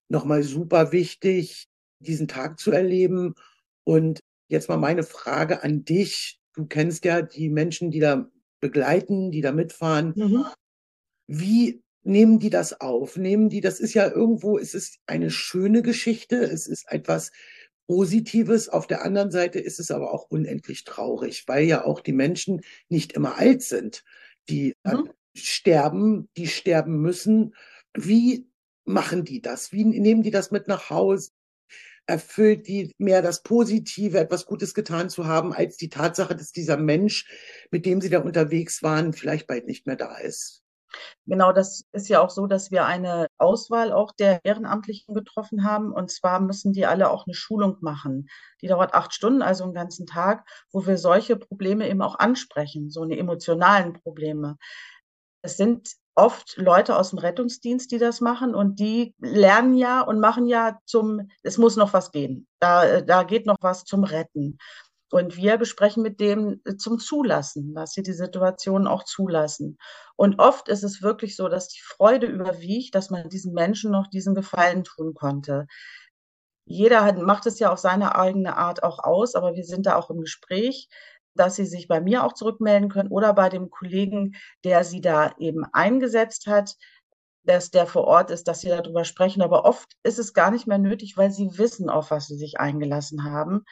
nochmal 0.09 0.43
super 0.43 0.91
wichtig, 0.91 1.67
diesen 1.99 2.27
Tag 2.27 2.59
zu 2.59 2.71
erleben. 2.71 3.35
Und 3.83 4.21
jetzt 4.47 4.69
mal 4.69 4.77
meine 4.77 5.03
Frage 5.03 5.63
an 5.63 5.83
dich. 5.83 6.39
Du 6.55 6.65
kennst 6.65 7.03
ja 7.05 7.21
die 7.21 7.49
Menschen, 7.49 7.91
die 7.91 7.99
da 7.99 8.29
begleiten, 8.59 9.31
die 9.31 9.41
da 9.41 9.51
mitfahren. 9.51 10.13
Mhm. 10.15 10.45
Wie 11.27 11.83
nehmen 12.03 12.39
die 12.39 12.49
das 12.49 12.79
auf? 12.79 13.17
Nehmen 13.17 13.49
die, 13.49 13.61
das 13.61 13.79
ist 13.79 13.93
ja 13.93 14.09
irgendwo, 14.09 14.57
es 14.57 14.73
ist 14.73 14.99
eine 15.05 15.29
schöne 15.29 15.81
Geschichte, 15.81 16.37
es 16.37 16.67
ist 16.67 16.85
etwas 16.89 17.31
Positives. 17.87 18.69
Auf 18.69 18.87
der 18.87 19.03
anderen 19.03 19.31
Seite 19.31 19.59
ist 19.59 19.79
es 19.79 19.91
aber 19.91 20.13
auch 20.13 20.25
unendlich 20.29 20.83
traurig, 20.83 21.47
weil 21.47 21.65
ja 21.65 21.85
auch 21.85 21.99
die 21.99 22.13
Menschen 22.13 22.61
nicht 22.89 23.13
immer 23.13 23.37
alt 23.37 23.61
sind, 23.61 24.03
die 24.49 24.75
mhm. 24.83 25.09
sterben, 25.35 26.29
die 26.37 26.47
sterben 26.47 27.01
müssen. 27.01 27.55
Wie 27.93 28.47
machen 28.85 29.25
die 29.25 29.41
das? 29.41 29.71
Wie 29.71 29.85
nehmen 29.85 30.23
die 30.23 30.31
das 30.31 30.51
mit 30.51 30.67
nach 30.67 30.89
Hause? 30.89 31.31
erfüllt 32.05 32.67
die 32.67 32.91
mehr 32.97 33.21
das 33.21 33.43
Positive, 33.43 34.19
etwas 34.19 34.45
Gutes 34.45 34.73
getan 34.73 35.09
zu 35.09 35.25
haben, 35.25 35.53
als 35.53 35.77
die 35.77 35.89
Tatsache, 35.89 36.35
dass 36.35 36.51
dieser 36.51 36.77
Mensch, 36.77 37.25
mit 37.71 37.85
dem 37.85 38.01
sie 38.01 38.09
da 38.09 38.19
unterwegs 38.19 38.83
waren, 38.83 39.13
vielleicht 39.13 39.47
bald 39.47 39.67
nicht 39.67 39.87
mehr 39.87 39.95
da 39.95 40.17
ist. 40.17 40.62
Genau, 41.25 41.51
das 41.51 41.85
ist 41.91 42.09
ja 42.09 42.21
auch 42.21 42.29
so, 42.29 42.47
dass 42.47 42.71
wir 42.71 42.85
eine 42.85 43.27
Auswahl 43.37 43.91
auch 43.91 44.11
der 44.11 44.43
Ehrenamtlichen 44.43 45.13
getroffen 45.13 45.63
haben. 45.63 45.93
Und 45.93 46.11
zwar 46.11 46.39
müssen 46.39 46.73
die 46.73 46.85
alle 46.85 47.09
auch 47.09 47.25
eine 47.25 47.33
Schulung 47.33 47.77
machen. 47.81 48.29
Die 48.61 48.67
dauert 48.67 48.93
acht 48.93 49.13
Stunden, 49.13 49.41
also 49.41 49.63
einen 49.63 49.73
ganzen 49.73 50.05
Tag, 50.05 50.47
wo 50.71 50.85
wir 50.85 50.97
solche 50.97 51.35
Probleme 51.35 51.89
eben 51.89 52.01
auch 52.01 52.19
ansprechen, 52.19 52.89
so 52.89 53.01
eine 53.01 53.17
emotionalen 53.17 53.93
Probleme. 53.93 54.57
Es 55.41 55.57
sind 55.57 55.89
oft 56.15 56.57
Leute 56.57 56.97
aus 56.97 57.09
dem 57.09 57.19
Rettungsdienst, 57.19 57.91
die 57.91 57.97
das 57.97 58.21
machen 58.21 58.53
und 58.53 58.79
die 58.79 59.15
lernen 59.19 59.75
ja 59.75 60.01
und 60.01 60.19
machen 60.19 60.45
ja 60.45 60.79
zum, 60.85 61.29
es 61.41 61.57
muss 61.57 61.75
noch 61.75 61.93
was 61.93 62.11
gehen. 62.11 62.47
Da, 62.59 63.01
da 63.01 63.23
geht 63.23 63.45
noch 63.45 63.57
was 63.61 63.83
zum 63.83 64.03
Retten. 64.03 64.57
Und 65.13 65.37
wir 65.37 65.57
besprechen 65.57 66.01
mit 66.01 66.19
dem 66.19 66.59
zum 66.79 66.97
Zulassen, 66.97 67.75
dass 67.75 67.91
sie 67.91 68.01
die 68.01 68.13
Situation 68.13 68.87
auch 68.87 69.03
zulassen. 69.03 69.77
Und 70.15 70.39
oft 70.39 70.69
ist 70.69 70.83
es 70.83 71.03
wirklich 71.03 71.35
so, 71.35 71.49
dass 71.49 71.67
die 71.67 71.81
Freude 71.83 72.25
überwiegt, 72.25 72.95
dass 72.95 73.11
man 73.11 73.29
diesen 73.29 73.53
Menschen 73.53 73.91
noch 73.91 74.07
diesen 74.07 74.33
Gefallen 74.33 74.83
tun 74.83 75.13
konnte. 75.13 75.67
Jeder 76.65 77.03
hat, 77.03 77.19
macht 77.19 77.45
es 77.45 77.59
ja 77.59 77.71
auf 77.71 77.77
seine 77.77 78.15
eigene 78.15 78.57
Art 78.57 78.81
auch 78.81 78.97
aus, 79.03 79.35
aber 79.35 79.53
wir 79.53 79.65
sind 79.65 79.85
da 79.85 79.97
auch 79.97 80.09
im 80.09 80.21
Gespräch 80.21 80.89
dass 81.35 81.55
sie 81.55 81.65
sich 81.65 81.87
bei 81.87 81.99
mir 81.99 82.23
auch 82.23 82.33
zurückmelden 82.33 82.89
können 82.89 83.09
oder 83.09 83.33
bei 83.33 83.49
dem 83.49 83.71
Kollegen, 83.71 84.35
der 84.63 84.83
sie 84.83 85.01
da 85.01 85.33
eben 85.39 85.65
eingesetzt 85.73 86.45
hat, 86.45 86.75
dass 87.43 87.71
der 87.71 87.87
vor 87.87 88.05
Ort 88.05 88.31
ist, 88.31 88.47
dass 88.47 88.61
sie 88.61 88.69
darüber 88.69 89.03
sprechen. 89.03 89.41
Aber 89.41 89.65
oft 89.65 89.93
ist 90.03 90.19
es 90.19 90.33
gar 90.33 90.51
nicht 90.51 90.67
mehr 90.67 90.77
nötig, 90.77 91.17
weil 91.17 91.31
sie 91.31 91.57
wissen, 91.57 91.89
auf 91.89 92.11
was 92.11 92.27
sie 92.27 92.37
sich 92.37 92.59
eingelassen 92.59 93.23
haben. 93.23 93.65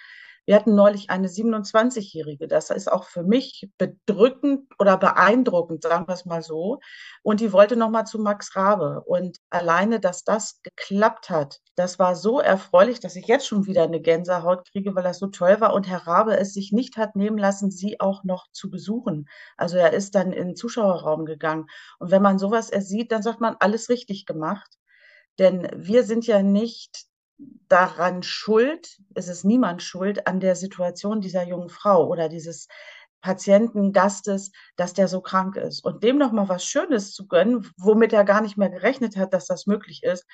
Wir 0.45 0.55
hatten 0.55 0.75
neulich 0.75 1.09
eine 1.09 1.27
27-Jährige. 1.27 2.47
Das 2.47 2.69
ist 2.71 2.91
auch 2.91 3.05
für 3.05 3.23
mich 3.23 3.69
bedrückend 3.77 4.71
oder 4.79 4.97
beeindruckend, 4.97 5.83
sagen 5.83 6.07
wir 6.07 6.13
es 6.13 6.25
mal 6.25 6.41
so. 6.41 6.79
Und 7.23 7.39
die 7.39 7.53
wollte 7.53 7.75
nochmal 7.75 8.05
zu 8.05 8.19
Max 8.19 8.55
Rabe. 8.55 9.01
Und 9.05 9.37
alleine, 9.49 9.99
dass 9.99 10.23
das 10.23 10.61
geklappt 10.63 11.29
hat, 11.29 11.59
das 11.75 11.99
war 11.99 12.15
so 12.15 12.39
erfreulich, 12.39 12.99
dass 12.99 13.15
ich 13.15 13.27
jetzt 13.27 13.47
schon 13.47 13.65
wieder 13.67 13.83
eine 13.83 14.01
Gänsehaut 14.01 14.67
kriege, 14.71 14.95
weil 14.95 15.03
das 15.03 15.19
so 15.19 15.27
toll 15.27 15.61
war. 15.61 15.73
Und 15.73 15.87
Herr 15.87 16.07
Rabe 16.07 16.37
es 16.37 16.53
sich 16.53 16.71
nicht 16.71 16.97
hat 16.97 17.15
nehmen 17.15 17.37
lassen, 17.37 17.69
sie 17.69 17.99
auch 17.99 18.23
noch 18.23 18.47
zu 18.51 18.69
besuchen. 18.69 19.27
Also 19.57 19.77
er 19.77 19.93
ist 19.93 20.15
dann 20.15 20.31
in 20.31 20.47
den 20.49 20.55
Zuschauerraum 20.55 21.25
gegangen. 21.25 21.67
Und 21.99 22.11
wenn 22.11 22.21
man 22.21 22.39
sowas 22.39 22.69
ersieht, 22.69 23.11
dann 23.11 23.23
sagt 23.23 23.41
man, 23.41 23.55
alles 23.59 23.89
richtig 23.89 24.25
gemacht. 24.25 24.77
Denn 25.39 25.67
wir 25.75 26.03
sind 26.03 26.27
ja 26.27 26.41
nicht 26.43 27.10
daran 27.67 28.23
schuld, 28.23 28.97
es 29.15 29.27
ist 29.27 29.43
niemand 29.43 29.81
schuld 29.81 30.27
an 30.27 30.39
der 30.39 30.55
Situation 30.55 31.21
dieser 31.21 31.47
jungen 31.47 31.69
Frau 31.69 32.07
oder 32.07 32.29
dieses 32.29 32.67
Patienten, 33.21 33.93
Gastes, 33.93 34.51
dass 34.75 34.93
der 34.93 35.07
so 35.07 35.21
krank 35.21 35.55
ist. 35.55 35.83
Und 35.85 36.03
dem 36.03 36.17
nochmal 36.17 36.49
was 36.49 36.65
Schönes 36.65 37.13
zu 37.13 37.27
gönnen, 37.27 37.69
womit 37.77 38.13
er 38.13 38.25
gar 38.25 38.41
nicht 38.41 38.57
mehr 38.57 38.69
gerechnet 38.69 39.15
hat, 39.15 39.33
dass 39.33 39.45
das 39.45 39.67
möglich 39.67 40.03
ist, 40.03 40.25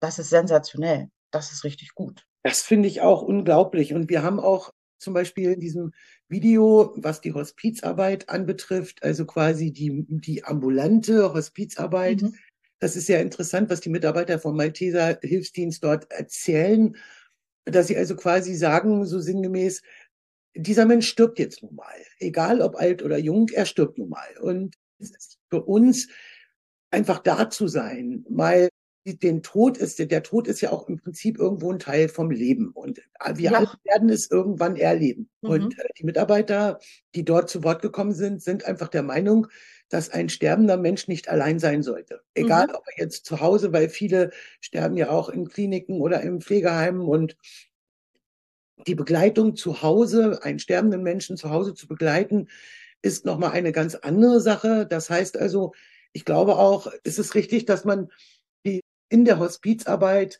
das 0.00 0.18
ist 0.18 0.30
sensationell. 0.30 1.08
Das 1.30 1.52
ist 1.52 1.64
richtig 1.64 1.94
gut. 1.94 2.24
Das 2.42 2.62
finde 2.62 2.88
ich 2.88 3.00
auch 3.00 3.22
unglaublich. 3.22 3.94
Und 3.94 4.08
wir 4.08 4.22
haben 4.22 4.40
auch 4.40 4.72
zum 4.98 5.14
Beispiel 5.14 5.52
in 5.52 5.60
diesem 5.60 5.92
Video, 6.28 6.92
was 6.96 7.20
die 7.20 7.32
Hospizarbeit 7.32 8.28
anbetrifft, 8.28 9.02
also 9.02 9.26
quasi 9.26 9.72
die, 9.72 10.04
die 10.08 10.44
ambulante 10.44 11.32
Hospizarbeit. 11.32 12.22
Mhm. 12.22 12.34
Das 12.78 12.96
ist 12.96 13.08
ja 13.08 13.18
interessant, 13.18 13.70
was 13.70 13.80
die 13.80 13.88
Mitarbeiter 13.88 14.38
vom 14.38 14.56
Malteser 14.56 15.18
Hilfsdienst 15.22 15.82
dort 15.82 16.10
erzählen, 16.10 16.96
dass 17.64 17.88
sie 17.88 17.96
also 17.96 18.16
quasi 18.16 18.54
sagen, 18.54 19.04
so 19.04 19.18
sinngemäß, 19.18 19.82
dieser 20.54 20.86
Mensch 20.86 21.08
stirbt 21.08 21.38
jetzt 21.38 21.62
nun 21.62 21.74
mal. 21.74 21.96
Egal 22.18 22.60
ob 22.60 22.76
alt 22.76 23.02
oder 23.02 23.18
jung, 23.18 23.48
er 23.52 23.66
stirbt 23.66 23.98
nun 23.98 24.08
mal. 24.08 24.36
Und 24.40 24.76
es 24.98 25.10
ist 25.10 25.38
für 25.50 25.62
uns 25.62 26.08
einfach 26.90 27.18
da 27.18 27.50
zu 27.50 27.68
sein, 27.68 28.24
mal 28.28 28.68
den 29.04 29.42
Tod 29.42 29.78
ist, 29.78 29.98
der 29.98 30.22
Tod 30.22 30.48
ist 30.48 30.60
ja 30.60 30.70
auch 30.70 30.88
im 30.88 30.98
Prinzip 30.98 31.38
irgendwo 31.38 31.72
ein 31.72 31.78
Teil 31.78 32.08
vom 32.08 32.30
Leben 32.30 32.70
und 32.72 33.00
wir 33.34 33.50
ja. 33.50 33.58
alle 33.58 33.72
werden 33.84 34.10
es 34.10 34.30
irgendwann 34.30 34.76
erleben. 34.76 35.30
Mhm. 35.40 35.50
Und 35.50 35.78
äh, 35.78 35.88
die 35.98 36.04
Mitarbeiter, 36.04 36.78
die 37.14 37.24
dort 37.24 37.48
zu 37.48 37.64
Wort 37.64 37.80
gekommen 37.80 38.12
sind, 38.12 38.42
sind 38.42 38.66
einfach 38.66 38.88
der 38.88 39.02
Meinung, 39.02 39.46
dass 39.88 40.10
ein 40.10 40.28
sterbender 40.28 40.76
Mensch 40.76 41.08
nicht 41.08 41.28
allein 41.28 41.58
sein 41.58 41.82
sollte. 41.82 42.20
Egal, 42.34 42.68
mhm. 42.68 42.74
ob 42.74 42.84
er 42.86 43.04
jetzt 43.04 43.24
zu 43.24 43.40
Hause, 43.40 43.72
weil 43.72 43.88
viele 43.88 44.30
sterben 44.60 44.96
ja 44.96 45.10
auch 45.10 45.28
in 45.28 45.48
Kliniken 45.48 46.00
oder 46.00 46.20
im 46.20 46.40
Pflegeheimen 46.40 47.02
und 47.02 47.36
die 48.86 48.94
Begleitung 48.94 49.56
zu 49.56 49.82
Hause, 49.82 50.40
einen 50.42 50.58
sterbenden 50.58 51.02
Menschen 51.02 51.36
zu 51.36 51.50
Hause 51.50 51.74
zu 51.74 51.88
begleiten, 51.88 52.48
ist 53.02 53.24
nochmal 53.24 53.52
eine 53.52 53.72
ganz 53.72 53.94
andere 53.94 54.40
Sache. 54.40 54.86
Das 54.86 55.10
heißt 55.10 55.36
also, 55.36 55.72
ich 56.12 56.24
glaube 56.24 56.56
auch, 56.56 56.86
ist 57.04 57.18
es 57.18 57.34
richtig, 57.34 57.64
dass 57.64 57.84
man 57.84 58.08
die 58.64 58.80
in 59.08 59.24
der 59.24 59.38
Hospizarbeit 59.38 60.38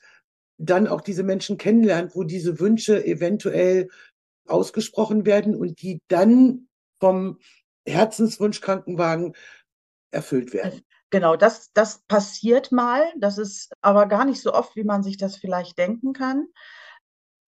dann 0.59 0.89
auch 0.89 1.01
diese 1.01 1.23
Menschen 1.23 1.57
kennenlernt, 1.57 2.15
wo 2.15 2.25
diese 2.25 2.59
Wünsche 2.59 3.05
eventuell 3.05 3.89
ausgesprochen 4.47 5.25
werden 5.25 5.55
und 5.55 5.81
die 5.83 6.01
dann 6.09 6.69
vom 7.01 7.39
Herzenswunschkrankenwagen 7.89 9.35
erfüllt 10.11 10.53
werden. 10.53 10.83
Genau, 11.11 11.37
das, 11.37 11.73
das 11.73 12.03
passiert 12.07 12.71
mal. 12.71 13.03
Das 13.17 13.39
ist 13.39 13.73
aber 13.81 14.07
gar 14.07 14.25
nicht 14.25 14.43
so 14.43 14.53
oft, 14.53 14.77
wie 14.77 14.85
man 14.85 15.03
sich 15.03 15.17
das 15.17 15.37
vielleicht 15.37 15.79
denken 15.79 16.13
kann. 16.13 16.49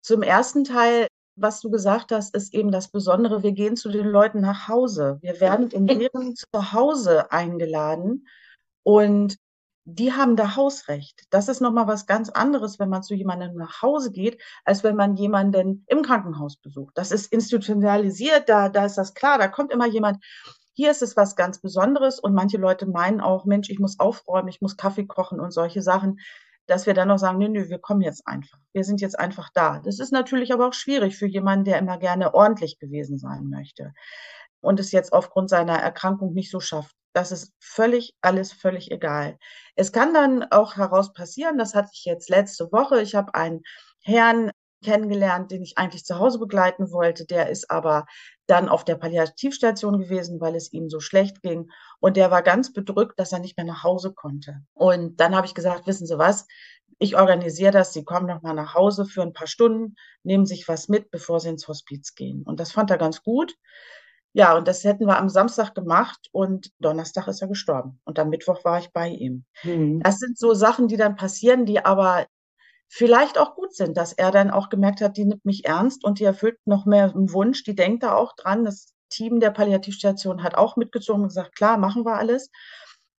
Zum 0.01 0.21
ersten 0.21 0.63
Teil, 0.63 1.07
was 1.35 1.59
du 1.59 1.69
gesagt 1.69 2.11
hast, 2.11 2.35
ist 2.35 2.53
eben 2.53 2.71
das 2.71 2.89
Besondere. 2.89 3.43
Wir 3.43 3.51
gehen 3.51 3.75
zu 3.75 3.89
den 3.89 4.07
Leuten 4.07 4.41
nach 4.41 4.67
Hause. 4.67 5.17
Wir 5.21 5.39
werden 5.39 5.69
in 5.71 5.87
deren 5.87 6.35
Zuhause 6.53 7.31
eingeladen 7.31 8.27
und 8.83 9.37
die 9.89 10.11
haben 10.11 10.35
da 10.35 10.57
Hausrecht. 10.57 11.23
Das 11.29 11.47
ist 11.47 11.61
nochmal 11.61 11.87
was 11.87 12.05
ganz 12.05 12.29
anderes, 12.29 12.77
wenn 12.77 12.89
man 12.89 13.03
zu 13.03 13.15
jemandem 13.15 13.55
nach 13.55 13.81
Hause 13.81 14.11
geht, 14.11 14.41
als 14.65 14.83
wenn 14.83 14.97
man 14.97 15.15
jemanden 15.15 15.85
im 15.87 16.01
Krankenhaus 16.01 16.57
besucht. 16.57 16.97
Das 16.97 17.11
ist 17.11 17.31
institutionalisiert, 17.31 18.49
da, 18.49 18.67
da 18.67 18.85
ist 18.85 18.97
das 18.97 19.13
klar, 19.13 19.37
da 19.37 19.47
kommt 19.47 19.71
immer 19.71 19.87
jemand. 19.87 20.21
Hier 20.73 20.91
ist 20.91 21.01
es 21.01 21.15
was 21.15 21.37
ganz 21.37 21.61
Besonderes 21.61 22.19
und 22.19 22.33
manche 22.33 22.57
Leute 22.57 22.85
meinen 22.85 23.21
auch, 23.21 23.45
Mensch, 23.45 23.69
ich 23.69 23.79
muss 23.79 23.97
aufräumen, 23.97 24.49
ich 24.49 24.59
muss 24.59 24.75
Kaffee 24.75 25.05
kochen 25.05 25.39
und 25.39 25.51
solche 25.51 25.81
Sachen, 25.81 26.19
dass 26.65 26.85
wir 26.85 26.93
dann 26.93 27.07
noch 27.07 27.17
sagen, 27.17 27.37
nö, 27.37 27.47
nö, 27.47 27.69
wir 27.69 27.79
kommen 27.79 28.01
jetzt 28.01 28.27
einfach. 28.27 28.59
Wir 28.73 28.83
sind 28.83 28.99
jetzt 28.99 29.17
einfach 29.17 29.49
da. 29.53 29.79
Das 29.79 29.99
ist 29.99 30.11
natürlich 30.11 30.51
aber 30.51 30.67
auch 30.67 30.73
schwierig 30.73 31.15
für 31.15 31.27
jemanden, 31.27 31.63
der 31.63 31.79
immer 31.79 31.97
gerne 31.97 32.33
ordentlich 32.33 32.77
gewesen 32.77 33.17
sein 33.17 33.47
möchte 33.47 33.93
und 34.59 34.81
es 34.81 34.91
jetzt 34.91 35.13
aufgrund 35.13 35.49
seiner 35.49 35.77
Erkrankung 35.77 36.33
nicht 36.33 36.51
so 36.51 36.59
schafft. 36.59 36.93
Das 37.17 37.31
ist 37.31 37.51
völlig, 37.59 38.13
alles 38.21 38.53
völlig 38.53 38.91
egal. 38.91 39.39
Es 39.73 39.91
kann 39.91 40.13
dann 40.13 40.43
auch 40.51 40.75
heraus 40.75 41.13
passieren, 41.13 41.57
das 41.57 41.73
hatte 41.73 41.89
ich 41.91 42.05
jetzt 42.05 42.29
letzte 42.29 42.71
Woche. 42.71 43.01
Ich 43.01 43.15
habe 43.15 43.33
einen 43.33 43.63
Herrn 44.03 44.51
kennengelernt, 44.83 45.49
den 45.49 45.63
ich 45.63 45.79
eigentlich 45.79 46.05
zu 46.05 46.19
Hause 46.19 46.37
begleiten 46.37 46.91
wollte. 46.91 47.25
Der 47.25 47.49
ist 47.49 47.71
aber 47.71 48.05
dann 48.45 48.69
auf 48.69 48.85
der 48.85 48.97
Palliativstation 48.97 49.99
gewesen, 49.99 50.39
weil 50.39 50.53
es 50.53 50.71
ihm 50.71 50.91
so 50.91 50.99
schlecht 50.99 51.41
ging. 51.41 51.71
Und 51.99 52.17
der 52.17 52.29
war 52.29 52.43
ganz 52.43 52.71
bedrückt, 52.71 53.19
dass 53.19 53.31
er 53.31 53.39
nicht 53.39 53.57
mehr 53.57 53.65
nach 53.65 53.83
Hause 53.83 54.13
konnte. 54.13 54.61
Und 54.75 55.19
dann 55.19 55.35
habe 55.35 55.47
ich 55.47 55.55
gesagt, 55.55 55.87
wissen 55.87 56.05
Sie 56.05 56.19
was? 56.19 56.45
Ich 56.99 57.17
organisiere 57.17 57.71
das. 57.71 57.93
Sie 57.93 58.03
kommen 58.03 58.27
noch 58.27 58.43
mal 58.43 58.53
nach 58.53 58.75
Hause 58.75 59.05
für 59.05 59.23
ein 59.23 59.33
paar 59.33 59.47
Stunden, 59.47 59.95
nehmen 60.21 60.45
sich 60.45 60.67
was 60.67 60.87
mit, 60.87 61.09
bevor 61.09 61.39
Sie 61.39 61.49
ins 61.49 61.67
Hospiz 61.67 62.13
gehen. 62.13 62.43
Und 62.43 62.59
das 62.59 62.71
fand 62.71 62.91
er 62.91 62.99
ganz 62.99 63.23
gut. 63.23 63.55
Ja, 64.33 64.55
und 64.55 64.67
das 64.67 64.83
hätten 64.83 65.07
wir 65.07 65.17
am 65.17 65.29
Samstag 65.29 65.73
gemacht 65.73 66.29
und 66.31 66.71
Donnerstag 66.79 67.27
ist 67.27 67.41
er 67.41 67.47
gestorben. 67.47 67.99
Und 68.03 68.19
am 68.19 68.29
Mittwoch 68.29 68.63
war 68.63 68.79
ich 68.79 68.91
bei 68.91 69.09
ihm. 69.09 69.45
Mhm. 69.63 70.01
Das 70.03 70.19
sind 70.19 70.37
so 70.37 70.53
Sachen, 70.53 70.87
die 70.87 70.97
dann 70.97 71.15
passieren, 71.15 71.65
die 71.65 71.83
aber 71.83 72.27
vielleicht 72.87 73.37
auch 73.37 73.55
gut 73.55 73.73
sind, 73.73 73.97
dass 73.97 74.13
er 74.13 74.31
dann 74.31 74.51
auch 74.51 74.69
gemerkt 74.69 75.01
hat, 75.01 75.17
die 75.17 75.25
nimmt 75.25 75.45
mich 75.45 75.65
ernst 75.65 76.03
und 76.03 76.19
die 76.19 76.23
erfüllt 76.23 76.59
noch 76.65 76.85
mehr 76.85 77.13
einen 77.13 77.33
Wunsch, 77.33 77.63
die 77.63 77.75
denkt 77.75 78.03
da 78.03 78.15
auch 78.15 78.33
dran. 78.35 78.63
Das 78.63 78.93
Team 79.09 79.39
der 79.39 79.51
Palliativstation 79.51 80.43
hat 80.43 80.55
auch 80.55 80.77
mitgezogen 80.77 81.23
und 81.23 81.29
gesagt, 81.29 81.55
klar, 81.55 81.77
machen 81.77 82.05
wir 82.05 82.15
alles. 82.15 82.49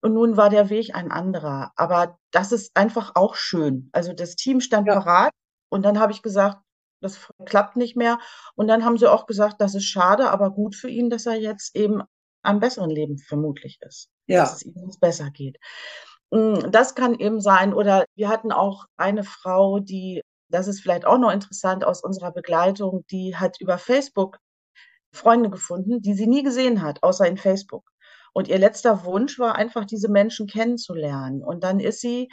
Und 0.00 0.15
nun 0.15 0.37
war 0.37 0.49
der 0.49 0.71
Weg 0.71 0.95
ein 0.95 1.11
anderer. 1.11 1.73
Aber 1.77 2.19
das 2.31 2.53
ist 2.53 2.77
einfach 2.77 3.12
auch 3.15 3.35
schön. 3.35 3.88
Also 3.93 4.12
das 4.12 4.37
Team 4.37 4.61
stand 4.61 4.87
ja. 4.87 4.95
parat 4.95 5.33
und 5.69 5.85
dann 5.85 5.99
habe 5.99 6.12
ich 6.12 6.23
gesagt, 6.23 6.59
das 7.00 7.28
klappt 7.47 7.76
nicht 7.76 7.97
mehr. 7.97 8.19
Und 8.55 8.69
dann 8.69 8.85
haben 8.85 8.99
sie 8.99 9.11
auch 9.11 9.26
gesagt, 9.26 9.61
das 9.61 9.75
ist 9.75 9.87
schade, 9.87 10.31
aber 10.31 10.50
gut 10.50 10.75
für 10.75 10.88
ihn, 10.88 11.11
dass 11.11 11.26
er 11.26 11.35
jetzt 11.35 11.76
eben 11.76 12.02
am 12.43 12.61
besseren 12.61 12.90
Leben 12.90 13.19
vermutlich 13.19 13.78
ist. 13.83 14.09
Ja. 14.26 14.43
Dass 14.43 14.57
es 14.57 14.62
ihm 14.62 14.90
besser 15.00 15.31
geht. 15.31 15.59
Hm, 16.33 16.71
das 16.71 16.95
kann 16.95 17.14
eben 17.14 17.40
sein. 17.40 17.75
Oder 17.75 18.05
wir 18.14 18.28
hatten 18.28 18.52
auch 18.52 18.87
eine 18.97 19.25
Frau, 19.25 19.81
die, 19.81 20.23
das 20.50 20.69
ist 20.69 20.81
vielleicht 20.81 21.05
auch 21.05 21.19
noch 21.19 21.33
interessant 21.33 21.85
aus 21.85 22.02
unserer 22.02 22.33
Begleitung, 22.33 23.05
die 23.11 23.37
hat 23.37 23.61
über 23.61 23.78
Facebook 23.78 24.38
Freunde 25.12 25.50
gefunden, 25.50 26.02
die 26.02 26.14
sie 26.14 26.26
nie 26.26 26.43
gesehen 26.43 26.83
hat, 26.83 27.02
außer 27.02 27.26
in 27.26 27.38
Facebook. 27.38 27.90
Und 28.35 28.49
ihr 28.49 28.59
letzter 28.59 29.05
Wunsch 29.05 29.38
war 29.38 29.57
einfach, 29.57 29.85
diese 29.85 30.09
Menschen 30.09 30.47
kennenzulernen. 30.47 31.43
Und 31.43 31.64
dann 31.64 31.81
ist 31.81 32.00
sie 32.00 32.28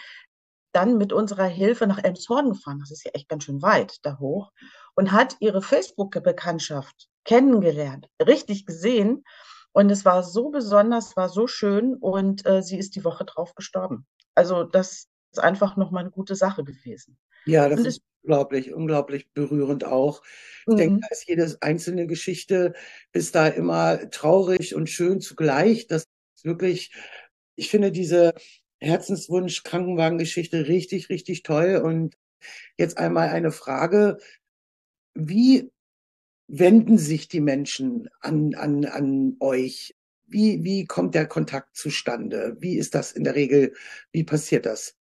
dann 0.76 0.98
mit 0.98 1.14
unserer 1.14 1.46
Hilfe 1.46 1.88
nach 1.88 2.04
Elmshorn 2.04 2.50
gefahren, 2.50 2.80
das 2.80 2.92
ist 2.92 3.06
ja 3.06 3.12
echt 3.14 3.30
ganz 3.30 3.46
schön 3.46 3.62
weit 3.62 3.98
da 4.04 4.20
hoch, 4.20 4.52
und 4.96 5.12
hat 5.12 5.38
ihre 5.40 5.62
Facebook-Bekanntschaft 5.62 7.10
kennengelernt, 7.24 8.10
richtig 8.26 8.66
gesehen. 8.66 9.24
Und 9.72 9.90
es 9.90 10.06
war 10.06 10.24
so 10.24 10.50
besonders, 10.50 11.18
war 11.18 11.30
so 11.30 11.48
schön 11.48 11.96
und 11.96 12.46
äh, 12.46 12.62
sie 12.62 12.78
ist 12.78 12.96
die 12.96 13.04
Woche 13.04 13.26
drauf 13.26 13.56
gestorben. 13.56 14.06
Also 14.34 14.64
das 14.64 15.08
ist 15.32 15.40
einfach 15.40 15.76
nochmal 15.76 16.04
eine 16.04 16.12
gute 16.12 16.36
Sache 16.36 16.64
gewesen. 16.64 17.18
Ja, 17.46 17.68
das 17.68 17.80
und 17.80 17.86
ist 17.86 18.02
unglaublich, 18.24 18.74
unglaublich 18.74 19.32
berührend 19.34 19.84
auch. 19.84 20.24
Ich 20.62 20.74
mhm. 20.74 20.78
denke, 20.78 21.08
dass 21.10 21.26
jede 21.26 21.58
einzelne 21.62 22.08
Geschichte 22.08 22.74
ist 23.12 23.36
da 23.36 23.48
immer 23.48 24.10
traurig 24.10 24.76
und 24.76 24.90
schön 24.90 25.20
zugleich. 25.20 25.88
Das 25.88 26.08
ist 26.36 26.46
wirklich, 26.46 26.94
ich 27.56 27.70
finde 27.70 27.92
diese 27.92 28.34
Herzenswunsch 28.80 29.64
Krankenwagengeschichte 29.64 30.68
richtig, 30.68 31.10
richtig 31.10 31.44
toll. 31.44 31.82
Und 31.84 32.16
jetzt 32.78 32.98
einmal 32.98 33.30
eine 33.30 33.52
Frage. 33.52 34.18
Wie 35.14 35.72
wenden 36.48 36.98
sich 36.98 37.28
die 37.28 37.42
Menschen 37.42 38.10
an, 38.22 38.54
an, 38.56 38.86
an 38.86 39.38
euch? 39.40 39.96
Wie, 40.28 40.64
wie 40.64 40.86
kommt 40.86 41.16
der 41.16 41.28
Kontakt 41.28 41.76
zustande? 41.76 42.58
Wie 42.60 42.78
ist 42.78 42.96
das 42.96 43.12
in 43.12 43.24
der 43.24 43.36
Regel? 43.36 43.74
Wie 44.12 44.24
passiert 44.24 44.66
das? 44.66 44.96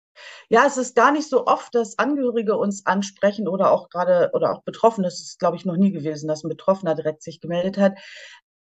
Ja, 0.49 0.67
es 0.67 0.77
ist 0.77 0.97
gar 0.97 1.13
nicht 1.13 1.29
so 1.29 1.47
oft, 1.47 1.75
dass 1.75 1.99
Angehörige 1.99 2.57
uns 2.57 2.85
ansprechen 2.87 3.49
oder 3.49 3.71
auch 3.71 3.89
gerade 3.89 4.31
oder 4.35 4.53
auch 4.53 4.63
Betroffene. 4.63 5.07
Es 5.07 5.21
ist, 5.21 5.39
glaube 5.39 5.57
ich, 5.57 5.65
noch 5.65 5.77
nie 5.77 5.93
gewesen, 5.93 6.29
dass 6.29 6.45
ein 6.45 6.49
Betroffener 6.49 6.95
direkt 6.95 7.23
sich 7.23 7.41
gemeldet 7.41 7.79
hat. 7.79 7.99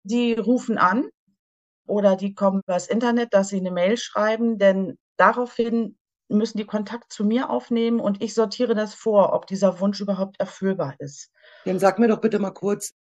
Die 0.02 0.34
rufen 0.34 0.78
an 0.78 1.08
oder 1.86 2.16
die 2.16 2.34
kommen 2.34 2.60
übers 2.66 2.88
Internet, 2.88 3.34
dass 3.34 3.48
sie 3.48 3.58
eine 3.58 3.70
Mail 3.70 3.96
schreiben, 3.96 4.58
denn 4.58 4.98
daraufhin 5.16 5.96
müssen 6.28 6.58
die 6.58 6.66
Kontakt 6.66 7.12
zu 7.12 7.24
mir 7.24 7.50
aufnehmen 7.50 8.00
und 8.00 8.22
ich 8.22 8.34
sortiere 8.34 8.74
das 8.74 8.94
vor, 8.94 9.32
ob 9.32 9.46
dieser 9.46 9.80
Wunsch 9.80 10.00
überhaupt 10.00 10.40
erfüllbar 10.40 10.94
ist. 10.98 11.30
Dann 11.64 11.78
sag 11.78 11.98
mir 11.98 12.08
doch 12.08 12.20
bitte 12.20 12.38
mal 12.38 12.50
kurz, 12.50 12.92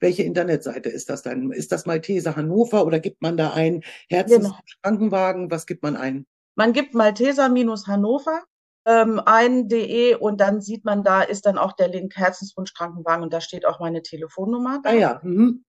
welche 0.00 0.22
Internetseite 0.22 0.88
ist 0.88 1.10
das 1.10 1.22
dann? 1.22 1.50
Ist 1.50 1.72
das 1.72 1.86
Malteser 1.86 2.36
Hannover 2.36 2.86
oder 2.86 3.00
gibt 3.00 3.22
man 3.22 3.36
da 3.36 3.52
ein 3.52 3.82
Herzenskrankenwagen? 4.08 5.42
Genau. 5.42 5.54
Was 5.54 5.66
gibt 5.66 5.82
man 5.82 5.96
ein? 5.96 6.26
Man 6.56 6.72
gibt 6.72 6.94
Malteser-Hannover 6.94 8.42
ähm, 8.86 9.20
ein.de 9.24 10.14
und 10.16 10.40
dann 10.40 10.60
sieht 10.60 10.84
man, 10.84 11.02
da 11.02 11.22
ist 11.22 11.46
dann 11.46 11.58
auch 11.58 11.72
der 11.72 11.88
Link 11.88 12.16
Herzenswunsch 12.16 12.74
Krankenwagen 12.74 13.22
und 13.22 13.32
da 13.32 13.40
steht 13.40 13.66
auch 13.66 13.80
meine 13.80 14.02
Telefonnummer. 14.02 14.80
Ah 14.84 14.92
ja. 14.92 15.20
Mhm. 15.22 15.64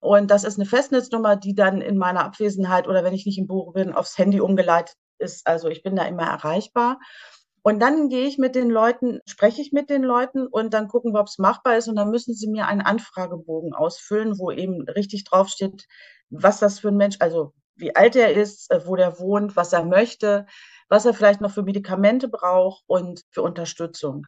Und 0.00 0.30
das 0.30 0.44
ist 0.44 0.58
eine 0.58 0.66
Festnetznummer, 0.66 1.36
die 1.36 1.54
dann 1.54 1.80
in 1.82 1.98
meiner 1.98 2.24
Abwesenheit 2.24 2.88
oder 2.88 3.04
wenn 3.04 3.14
ich 3.14 3.26
nicht 3.26 3.38
im 3.38 3.46
Buch 3.46 3.74
bin, 3.74 3.92
aufs 3.92 4.16
Handy 4.18 4.40
umgeleitet 4.40 4.96
ist. 5.18 5.46
Also 5.46 5.68
ich 5.68 5.82
bin 5.82 5.94
da 5.94 6.04
immer 6.04 6.24
erreichbar. 6.24 6.98
Und 7.62 7.80
dann 7.80 8.08
gehe 8.08 8.26
ich 8.26 8.38
mit 8.38 8.54
den 8.54 8.70
Leuten, 8.70 9.20
spreche 9.26 9.60
ich 9.60 9.72
mit 9.72 9.90
den 9.90 10.02
Leuten 10.02 10.46
und 10.46 10.72
dann 10.72 10.88
gucken 10.88 11.12
wir, 11.12 11.20
ob 11.20 11.26
es 11.26 11.38
machbar 11.38 11.76
ist. 11.76 11.88
Und 11.88 11.96
dann 11.96 12.10
müssen 12.10 12.34
sie 12.34 12.48
mir 12.48 12.66
einen 12.66 12.80
Anfragebogen 12.80 13.74
ausfüllen, 13.74 14.38
wo 14.38 14.50
eben 14.50 14.88
richtig 14.88 15.24
draufsteht, 15.24 15.86
was 16.30 16.58
das 16.58 16.78
für 16.78 16.88
ein 16.88 16.96
Mensch, 16.96 17.16
also 17.20 17.52
wie 17.76 17.94
alt 17.94 18.16
er 18.16 18.32
ist, 18.32 18.70
äh, 18.70 18.86
wo 18.86 18.96
der 18.96 19.18
wohnt, 19.18 19.56
was 19.56 19.72
er 19.72 19.84
möchte, 19.84 20.46
was 20.88 21.04
er 21.04 21.14
vielleicht 21.14 21.42
noch 21.42 21.50
für 21.50 21.62
Medikamente 21.62 22.28
braucht 22.28 22.82
und 22.86 23.22
für 23.30 23.42
Unterstützung. 23.42 24.26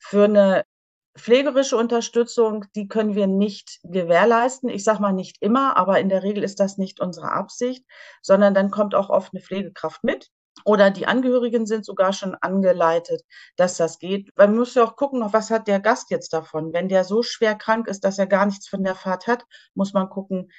Für 0.00 0.24
eine 0.24 0.64
pflegerische 1.16 1.76
Unterstützung, 1.76 2.64
die 2.74 2.88
können 2.88 3.14
wir 3.14 3.26
nicht 3.26 3.80
gewährleisten. 3.82 4.68
Ich 4.68 4.84
sage 4.84 5.02
mal 5.02 5.12
nicht 5.12 5.36
immer, 5.40 5.76
aber 5.76 6.00
in 6.00 6.08
der 6.08 6.22
Regel 6.22 6.42
ist 6.42 6.60
das 6.60 6.78
nicht 6.78 7.00
unsere 7.00 7.32
Absicht, 7.32 7.84
sondern 8.22 8.54
dann 8.54 8.70
kommt 8.70 8.94
auch 8.94 9.10
oft 9.10 9.32
eine 9.32 9.42
Pflegekraft 9.42 10.04
mit 10.04 10.30
oder 10.64 10.90
die 10.90 11.06
Angehörigen 11.06 11.66
sind 11.66 11.84
sogar 11.84 12.12
schon 12.12 12.34
angeleitet, 12.36 13.22
dass 13.56 13.76
das 13.76 13.98
geht. 13.98 14.30
Man 14.36 14.54
muss 14.54 14.74
ja 14.74 14.84
auch 14.84 14.96
gucken, 14.96 15.22
was 15.32 15.50
hat 15.50 15.66
der 15.68 15.80
Gast 15.80 16.10
jetzt 16.10 16.32
davon. 16.32 16.72
Wenn 16.72 16.88
der 16.88 17.04
so 17.04 17.22
schwer 17.22 17.54
krank 17.54 17.88
ist, 17.88 18.04
dass 18.04 18.18
er 18.18 18.26
gar 18.26 18.46
nichts 18.46 18.68
von 18.68 18.84
der 18.84 18.94
Fahrt 18.94 19.26
hat, 19.26 19.44
muss 19.74 19.92
man 19.92 20.08
gucken, 20.08 20.50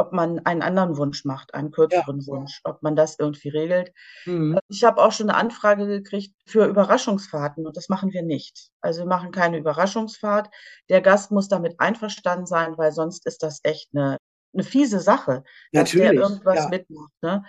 ob 0.00 0.12
man 0.12 0.40
einen 0.46 0.62
anderen 0.62 0.96
Wunsch 0.96 1.24
macht, 1.24 1.54
einen 1.54 1.70
kürzeren 1.70 2.20
ja. 2.20 2.26
Wunsch, 2.26 2.60
ob 2.64 2.82
man 2.82 2.96
das 2.96 3.18
irgendwie 3.18 3.50
regelt. 3.50 3.92
Mhm. 4.24 4.58
Ich 4.68 4.82
habe 4.84 5.02
auch 5.02 5.12
schon 5.12 5.30
eine 5.30 5.38
Anfrage 5.38 5.86
gekriegt 5.86 6.34
für 6.46 6.66
Überraschungsfahrten 6.66 7.66
und 7.66 7.76
das 7.76 7.88
machen 7.88 8.12
wir 8.12 8.22
nicht. 8.22 8.70
Also 8.80 9.02
wir 9.02 9.06
machen 9.06 9.30
keine 9.30 9.58
Überraschungsfahrt. 9.58 10.48
Der 10.88 11.02
Gast 11.02 11.30
muss 11.30 11.48
damit 11.48 11.78
einverstanden 11.78 12.46
sein, 12.46 12.76
weil 12.78 12.92
sonst 12.92 13.26
ist 13.26 13.42
das 13.42 13.60
echt 13.62 13.90
eine, 13.94 14.16
eine 14.54 14.64
fiese 14.64 15.00
Sache, 15.00 15.44
dass 15.72 15.90
der 15.92 16.12
irgendwas 16.12 16.56
ja. 16.56 16.68
mitmacht. 16.68 17.12
Ne? 17.20 17.44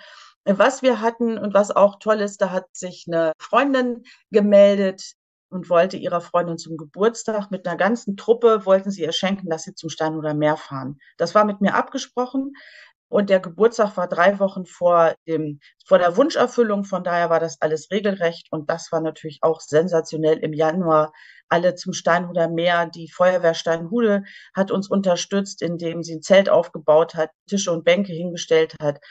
Was 0.46 0.82
wir 0.82 1.02
hatten 1.02 1.38
und 1.38 1.54
was 1.54 1.72
auch 1.72 2.00
toll 2.00 2.20
ist, 2.20 2.42
da 2.42 2.52
hat 2.52 2.66
sich 2.74 3.06
eine 3.08 3.32
Freundin 3.40 4.04
gemeldet 4.32 5.16
und 5.52 5.70
wollte 5.70 5.98
ihrer 5.98 6.22
Freundin 6.22 6.58
zum 6.58 6.78
Geburtstag 6.78 7.52
mit 7.52 7.68
einer 7.68 7.78
ganzen 7.78 8.16
Truppe, 8.18 8.66
wollten 8.66 8.90
sie 8.90 9.02
ihr 9.02 9.12
schenken, 9.12 9.50
dass 9.50 9.64
sie 9.64 9.76
zum 9.76 9.90
Stein 9.90 10.16
oder 10.16 10.34
Meer 10.34 10.58
fahren. 10.58 10.98
Das 11.18 11.36
war 11.36 11.46
mit 11.46 11.62
mir 11.62 11.76
abgesprochen. 11.76 12.54
Und 13.10 13.30
der 13.30 13.42
Geburtstag 13.42 13.98
war 13.98 14.08
drei 14.08 14.40
Wochen 14.40 14.66
vor 14.66 15.14
dem, 15.28 15.60
vor 15.86 16.00
der 16.00 16.16
Wunscherfüllung. 16.16 16.86
Von 16.86 17.04
daher 17.04 17.30
war 17.30 17.42
das 17.42 17.62
alles 17.62 17.92
regelrecht. 17.92 18.48
Und 18.52 18.70
das 18.70 18.90
war 18.94 19.02
natürlich 19.02 19.40
auch 19.42 19.60
sensationell 19.60 20.38
im 20.38 20.54
Januar. 20.54 21.12
Alle 21.50 21.76
zum 21.76 21.92
Steinhuder 21.92 22.48
Meer. 22.48 22.86
Die 22.86 23.12
Feuerwehr 23.12 23.54
Steinhude 23.54 24.24
hat 24.56 24.72
uns 24.72 24.90
unterstützt, 24.90 25.62
indem 25.62 26.04
sie 26.04 26.16
ein 26.16 26.22
Zelt 26.22 26.50
aufgebaut 26.50 27.16
hat, 27.16 27.32
Tische 27.50 27.74
und 27.74 27.84
Bänke 27.84 28.14
hingestellt 28.14 28.76
hat. 28.82 29.02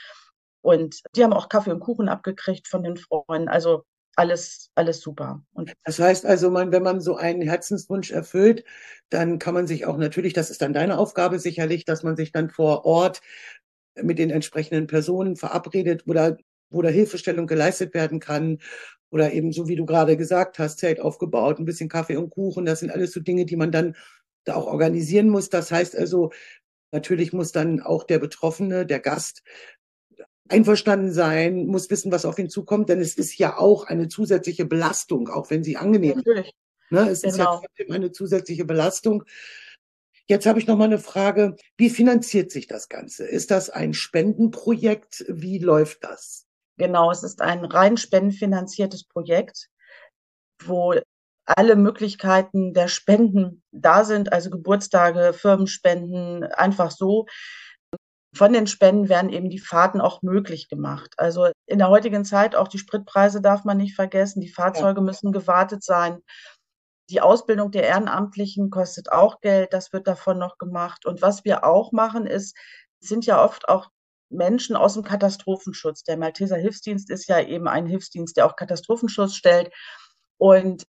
Und 0.62 1.00
die 1.14 1.22
haben 1.22 1.34
auch 1.34 1.50
Kaffee 1.50 1.72
und 1.72 1.80
Kuchen 1.80 2.08
abgekriegt 2.08 2.68
von 2.68 2.82
den 2.82 2.96
Freunden. 2.96 3.48
Also 3.48 3.84
alles, 4.16 4.70
alles 4.74 5.00
super. 5.00 5.42
Und 5.52 5.72
das 5.84 5.98
heißt 5.98 6.26
also, 6.26 6.50
man, 6.50 6.72
wenn 6.72 6.82
man 6.82 7.00
so 7.00 7.16
einen 7.16 7.42
Herzenswunsch 7.42 8.10
erfüllt, 8.10 8.64
dann 9.08 9.38
kann 9.38 9.54
man 9.54 9.66
sich 9.66 9.86
auch 9.86 9.96
natürlich, 9.96 10.32
das 10.32 10.50
ist 10.50 10.62
dann 10.62 10.72
deine 10.72 10.98
Aufgabe 10.98 11.38
sicherlich, 11.38 11.84
dass 11.84 12.02
man 12.02 12.16
sich 12.16 12.32
dann 12.32 12.50
vor 12.50 12.84
Ort 12.84 13.20
mit 14.00 14.18
den 14.18 14.30
entsprechenden 14.30 14.86
Personen 14.86 15.36
verabredet 15.36 16.06
oder 16.06 16.36
wo 16.70 16.82
da 16.82 16.88
Hilfestellung 16.88 17.46
geleistet 17.46 17.94
werden 17.94 18.20
kann. 18.20 18.58
Oder 19.10 19.32
eben 19.32 19.52
so 19.52 19.66
wie 19.66 19.74
du 19.74 19.86
gerade 19.86 20.16
gesagt 20.16 20.58
hast, 20.58 20.78
Zelt 20.78 21.00
aufgebaut, 21.00 21.58
ein 21.58 21.64
bisschen 21.64 21.88
Kaffee 21.88 22.16
und 22.16 22.30
Kuchen. 22.30 22.64
Das 22.64 22.80
sind 22.80 22.90
alles 22.90 23.12
so 23.12 23.20
Dinge, 23.20 23.44
die 23.44 23.56
man 23.56 23.72
dann 23.72 23.96
da 24.44 24.54
auch 24.54 24.66
organisieren 24.66 25.28
muss. 25.28 25.48
Das 25.48 25.72
heißt 25.72 25.96
also, 25.96 26.30
natürlich 26.92 27.32
muss 27.32 27.52
dann 27.52 27.80
auch 27.80 28.04
der 28.04 28.20
Betroffene, 28.20 28.86
der 28.86 29.00
Gast, 29.00 29.42
einverstanden 30.50 31.12
sein, 31.12 31.66
muss 31.66 31.90
wissen, 31.90 32.12
was 32.12 32.24
auf 32.24 32.38
ihn 32.38 32.50
zukommt, 32.50 32.88
denn 32.88 33.00
es 33.00 33.14
ist 33.14 33.38
ja 33.38 33.56
auch 33.58 33.84
eine 33.84 34.08
zusätzliche 34.08 34.64
Belastung, 34.64 35.28
auch 35.28 35.50
wenn 35.50 35.64
sie 35.64 35.76
angenehm 35.76 36.16
Natürlich. 36.18 36.48
ist. 36.48 36.54
Ne, 36.90 37.08
es 37.08 37.22
genau. 37.22 37.32
ist 37.32 37.38
ja 37.38 37.44
genau. 37.44 37.60
trotzdem 37.60 37.92
eine 37.92 38.12
zusätzliche 38.12 38.64
Belastung. 38.64 39.24
Jetzt 40.26 40.46
habe 40.46 40.58
ich 40.58 40.66
noch 40.66 40.76
mal 40.76 40.84
eine 40.84 40.98
Frage. 40.98 41.56
Wie 41.76 41.90
finanziert 41.90 42.50
sich 42.50 42.66
das 42.66 42.88
Ganze? 42.88 43.26
Ist 43.26 43.50
das 43.50 43.70
ein 43.70 43.94
Spendenprojekt? 43.94 45.24
Wie 45.28 45.58
läuft 45.58 46.04
das? 46.04 46.46
Genau, 46.78 47.10
es 47.10 47.22
ist 47.22 47.40
ein 47.40 47.64
rein 47.64 47.96
spendenfinanziertes 47.96 49.04
Projekt, 49.04 49.68
wo 50.64 50.94
alle 51.44 51.76
Möglichkeiten 51.76 52.74
der 52.74 52.88
Spenden 52.88 53.62
da 53.72 54.04
sind, 54.04 54.32
also 54.32 54.50
Geburtstage, 54.50 55.32
Firmenspenden, 55.32 56.44
einfach 56.44 56.90
so 56.90 57.26
von 58.32 58.52
den 58.52 58.66
Spenden 58.66 59.08
werden 59.08 59.30
eben 59.30 59.50
die 59.50 59.58
Fahrten 59.58 60.00
auch 60.00 60.22
möglich 60.22 60.68
gemacht. 60.68 61.14
Also 61.16 61.50
in 61.66 61.78
der 61.78 61.88
heutigen 61.88 62.24
Zeit 62.24 62.54
auch 62.54 62.68
die 62.68 62.78
Spritpreise 62.78 63.40
darf 63.40 63.64
man 63.64 63.76
nicht 63.76 63.94
vergessen. 63.96 64.40
Die 64.40 64.52
Fahrzeuge 64.52 65.00
ja. 65.00 65.04
müssen 65.04 65.32
gewartet 65.32 65.82
sein. 65.82 66.20
Die 67.10 67.20
Ausbildung 67.20 67.72
der 67.72 67.84
Ehrenamtlichen 67.84 68.70
kostet 68.70 69.10
auch 69.10 69.40
Geld. 69.40 69.72
Das 69.72 69.92
wird 69.92 70.06
davon 70.06 70.38
noch 70.38 70.58
gemacht. 70.58 71.06
Und 71.06 71.22
was 71.22 71.44
wir 71.44 71.64
auch 71.64 71.90
machen 71.90 72.26
ist, 72.26 72.56
sind 73.00 73.26
ja 73.26 73.42
oft 73.42 73.68
auch 73.68 73.88
Menschen 74.30 74.76
aus 74.76 74.94
dem 74.94 75.02
Katastrophenschutz. 75.02 76.04
Der 76.04 76.16
Malteser 76.16 76.56
Hilfsdienst 76.56 77.10
ist 77.10 77.28
ja 77.28 77.40
eben 77.40 77.66
ein 77.66 77.86
Hilfsdienst, 77.86 78.36
der 78.36 78.46
auch 78.46 78.54
Katastrophenschutz 78.54 79.34
stellt. 79.34 79.72
Und 80.38 80.84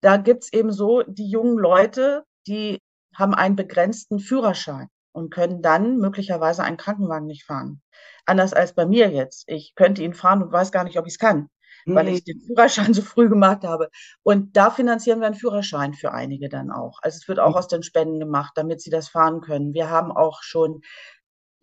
da 0.00 0.16
gibt's 0.16 0.50
eben 0.50 0.72
so 0.72 1.02
die 1.02 1.28
jungen 1.28 1.58
Leute, 1.58 2.24
die 2.46 2.78
haben 3.14 3.34
einen 3.34 3.56
begrenzten 3.56 4.18
Führerschein 4.18 4.88
und 5.16 5.30
können 5.30 5.62
dann 5.62 5.96
möglicherweise 5.96 6.62
einen 6.62 6.76
Krankenwagen 6.76 7.26
nicht 7.26 7.44
fahren. 7.44 7.80
Anders 8.26 8.52
als 8.52 8.74
bei 8.74 8.84
mir 8.84 9.10
jetzt. 9.10 9.44
Ich 9.46 9.74
könnte 9.74 10.02
ihn 10.02 10.12
fahren 10.12 10.42
und 10.42 10.52
weiß 10.52 10.72
gar 10.72 10.84
nicht, 10.84 10.98
ob 10.98 11.06
ich 11.06 11.14
es 11.14 11.18
kann, 11.18 11.48
mhm. 11.86 11.94
weil 11.94 12.08
ich 12.08 12.22
den 12.22 12.38
Führerschein 12.40 12.92
so 12.94 13.00
früh 13.00 13.30
gemacht 13.30 13.64
habe. 13.64 13.88
Und 14.22 14.56
da 14.58 14.70
finanzieren 14.70 15.20
wir 15.20 15.26
einen 15.26 15.34
Führerschein 15.34 15.94
für 15.94 16.12
einige 16.12 16.50
dann 16.50 16.70
auch. 16.70 16.98
Also 17.00 17.16
es 17.16 17.28
wird 17.28 17.40
auch 17.40 17.52
mhm. 17.52 17.56
aus 17.56 17.68
den 17.68 17.82
Spenden 17.82 18.20
gemacht, 18.20 18.52
damit 18.56 18.82
sie 18.82 18.90
das 18.90 19.08
fahren 19.08 19.40
können. 19.40 19.72
Wir 19.72 19.88
haben 19.88 20.12
auch 20.12 20.42
schon 20.42 20.82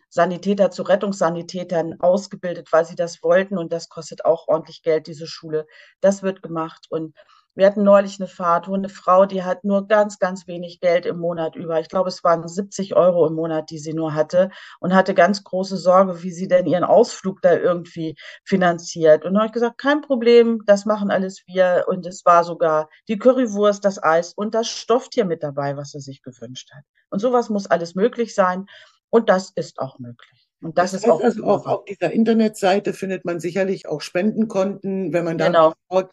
Sanitäter 0.09 0.71
zu 0.71 0.81
Rettungssanitätern 0.81 1.99
ausgebildet, 1.99 2.71
weil 2.71 2.85
sie 2.85 2.95
das 2.95 3.21
wollten 3.21 3.57
und 3.59 3.71
das 3.71 3.87
kostet 3.87 4.25
auch 4.25 4.47
ordentlich 4.47 4.81
Geld, 4.81 5.05
diese 5.05 5.27
Schule. 5.27 5.67
Das 6.01 6.23
wird 6.23 6.41
gemacht 6.41 6.87
und 6.89 7.15
wir 7.55 7.67
hatten 7.67 7.83
neulich 7.83 8.19
eine 8.19 8.27
Fahrt, 8.27 8.67
wo 8.67 8.73
eine 8.73 8.89
Frau, 8.89 9.25
die 9.25 9.43
hat 9.43 9.63
nur 9.63 9.87
ganz, 9.87 10.17
ganz 10.19 10.47
wenig 10.47 10.79
Geld 10.79 11.05
im 11.05 11.19
Monat 11.19 11.55
über. 11.55 11.79
Ich 11.79 11.89
glaube, 11.89 12.09
es 12.09 12.23
waren 12.23 12.47
70 12.47 12.95
Euro 12.95 13.27
im 13.27 13.35
Monat, 13.35 13.69
die 13.69 13.77
sie 13.77 13.93
nur 13.93 14.13
hatte 14.13 14.49
und 14.79 14.93
hatte 14.93 15.13
ganz 15.13 15.43
große 15.43 15.77
Sorge, 15.77 16.23
wie 16.23 16.31
sie 16.31 16.47
denn 16.47 16.65
ihren 16.65 16.83
Ausflug 16.83 17.41
da 17.41 17.53
irgendwie 17.55 18.15
finanziert. 18.43 19.23
Und 19.23 19.33
dann 19.33 19.41
habe 19.41 19.47
ich 19.47 19.53
gesagt, 19.53 19.77
kein 19.77 20.01
Problem, 20.01 20.63
das 20.65 20.85
machen 20.85 21.11
alles 21.11 21.43
wir. 21.45 21.85
Und 21.87 22.05
es 22.05 22.25
war 22.25 22.43
sogar 22.43 22.89
die 23.07 23.17
Currywurst, 23.17 23.85
das 23.85 24.01
Eis 24.01 24.33
und 24.33 24.55
das 24.55 24.67
Stofftier 24.67 25.25
mit 25.25 25.43
dabei, 25.43 25.77
was 25.77 25.91
sie 25.91 26.01
sich 26.01 26.21
gewünscht 26.23 26.71
hat. 26.73 26.83
Und 27.09 27.19
sowas 27.19 27.49
muss 27.49 27.67
alles 27.67 27.93
möglich 27.93 28.33
sein. 28.33 28.65
Und 29.09 29.29
das 29.29 29.51
ist 29.55 29.79
auch 29.79 29.99
möglich. 29.99 30.49
Und 30.63 30.77
das, 30.77 30.91
das 30.91 31.03
ist 31.03 31.09
auch, 31.09 31.21
also 31.21 31.43
auch 31.43 31.67
auf 31.67 31.85
dieser 31.85 32.11
Internetseite 32.11 32.93
findet 32.93 33.25
man 33.25 33.39
sicherlich 33.39 33.87
auch 33.87 34.01
Spendenkonten, 34.01 35.11
wenn 35.11 35.25
man 35.25 35.37
da 35.37 35.47
genau. 35.47 35.73
schaut, 35.91 36.09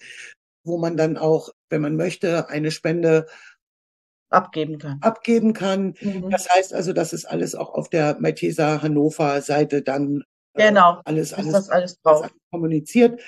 wo 0.64 0.78
man 0.78 0.96
dann 0.96 1.16
auch, 1.16 1.50
wenn 1.68 1.80
man 1.80 1.96
möchte, 1.96 2.48
eine 2.48 2.70
Spende 2.70 3.26
abgeben 4.30 4.78
kann. 4.78 4.98
Abgeben 5.00 5.52
kann. 5.52 5.94
Mhm. 6.00 6.30
Das 6.30 6.48
heißt 6.48 6.72
also, 6.72 6.92
das 6.92 7.12
ist 7.12 7.24
alles 7.24 7.54
auch 7.54 7.74
auf 7.74 7.88
der 7.88 8.16
Malteser 8.20 8.82
Hannover 8.82 9.40
Seite 9.42 9.82
dann 9.82 10.24
äh, 10.54 10.68
genau. 10.68 11.00
alles, 11.04 11.32
alles, 11.32 11.52
das 11.52 11.68
alles 11.68 12.00
drauf. 12.00 12.30
kommuniziert. 12.50 13.20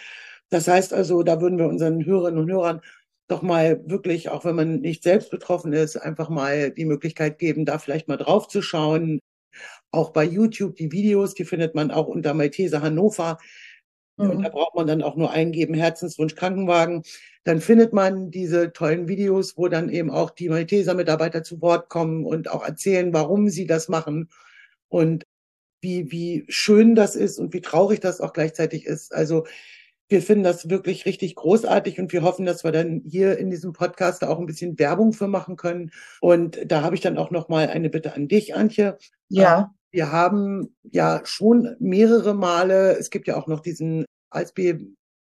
Das 0.50 0.68
heißt 0.68 0.92
also, 0.92 1.22
da 1.22 1.40
würden 1.40 1.58
wir 1.58 1.66
unseren 1.66 2.04
Hörerinnen 2.04 2.40
und 2.40 2.50
Hörern 2.50 2.80
doch 3.28 3.42
mal 3.42 3.82
wirklich, 3.88 4.28
auch 4.28 4.44
wenn 4.44 4.56
man 4.56 4.80
nicht 4.80 5.02
selbst 5.02 5.30
betroffen 5.30 5.72
ist, 5.72 5.96
einfach 5.96 6.28
mal 6.28 6.70
die 6.70 6.84
Möglichkeit 6.84 7.38
geben, 7.38 7.64
da 7.64 7.78
vielleicht 7.78 8.08
mal 8.08 8.18
drauf 8.18 8.48
zu 8.48 8.62
schauen. 8.62 9.20
Auch 9.90 10.10
bei 10.10 10.24
YouTube 10.24 10.76
die 10.76 10.92
Videos, 10.92 11.34
die 11.34 11.44
findet 11.44 11.74
man 11.74 11.90
auch 11.90 12.06
unter 12.06 12.34
Malteser 12.34 12.82
Hannover. 12.82 13.38
Mhm. 14.16 14.30
Und 14.30 14.42
da 14.42 14.48
braucht 14.48 14.74
man 14.74 14.86
dann 14.86 15.02
auch 15.02 15.16
nur 15.16 15.30
eingeben, 15.30 15.74
Herzenswunsch 15.74 16.34
Krankenwagen. 16.34 17.02
Dann 17.44 17.60
findet 17.60 17.92
man 17.92 18.30
diese 18.30 18.72
tollen 18.72 19.08
Videos, 19.08 19.56
wo 19.56 19.68
dann 19.68 19.88
eben 19.88 20.10
auch 20.10 20.30
die 20.30 20.48
Malteser-Mitarbeiter 20.48 21.42
zu 21.42 21.60
Wort 21.60 21.88
kommen 21.88 22.24
und 22.24 22.50
auch 22.50 22.64
erzählen, 22.64 23.12
warum 23.12 23.48
sie 23.48 23.66
das 23.66 23.88
machen 23.88 24.28
und 24.88 25.24
wie, 25.80 26.12
wie 26.12 26.44
schön 26.48 26.94
das 26.94 27.16
ist 27.16 27.38
und 27.38 27.52
wie 27.52 27.60
traurig 27.60 28.00
das 28.00 28.20
auch 28.20 28.32
gleichzeitig 28.32 28.86
ist. 28.86 29.12
Also 29.12 29.44
wir 30.08 30.22
finden 30.22 30.44
das 30.44 30.68
wirklich 30.68 31.06
richtig 31.06 31.34
großartig 31.34 31.98
und 31.98 32.12
wir 32.12 32.22
hoffen, 32.22 32.44
dass 32.44 32.64
wir 32.64 32.70
dann 32.70 33.02
hier 33.04 33.38
in 33.38 33.50
diesem 33.50 33.72
Podcast 33.72 34.22
auch 34.24 34.38
ein 34.38 34.46
bisschen 34.46 34.78
Werbung 34.78 35.12
für 35.12 35.26
machen 35.26 35.56
können. 35.56 35.90
Und 36.20 36.60
da 36.66 36.82
habe 36.82 36.94
ich 36.94 37.00
dann 37.00 37.16
auch 37.16 37.30
noch 37.30 37.48
mal 37.48 37.68
eine 37.68 37.88
Bitte 37.88 38.14
an 38.14 38.28
dich, 38.28 38.54
Antje. 38.54 38.98
Ja. 39.28 39.74
Wir 39.92 40.10
haben 40.10 40.74
ja 40.82 41.20
schon 41.24 41.76
mehrere 41.78 42.34
Male, 42.34 42.96
es 42.98 43.10
gibt 43.10 43.28
ja 43.28 43.36
auch 43.36 43.46
noch 43.46 43.60
diesen 43.60 44.04
ASB 44.30 44.78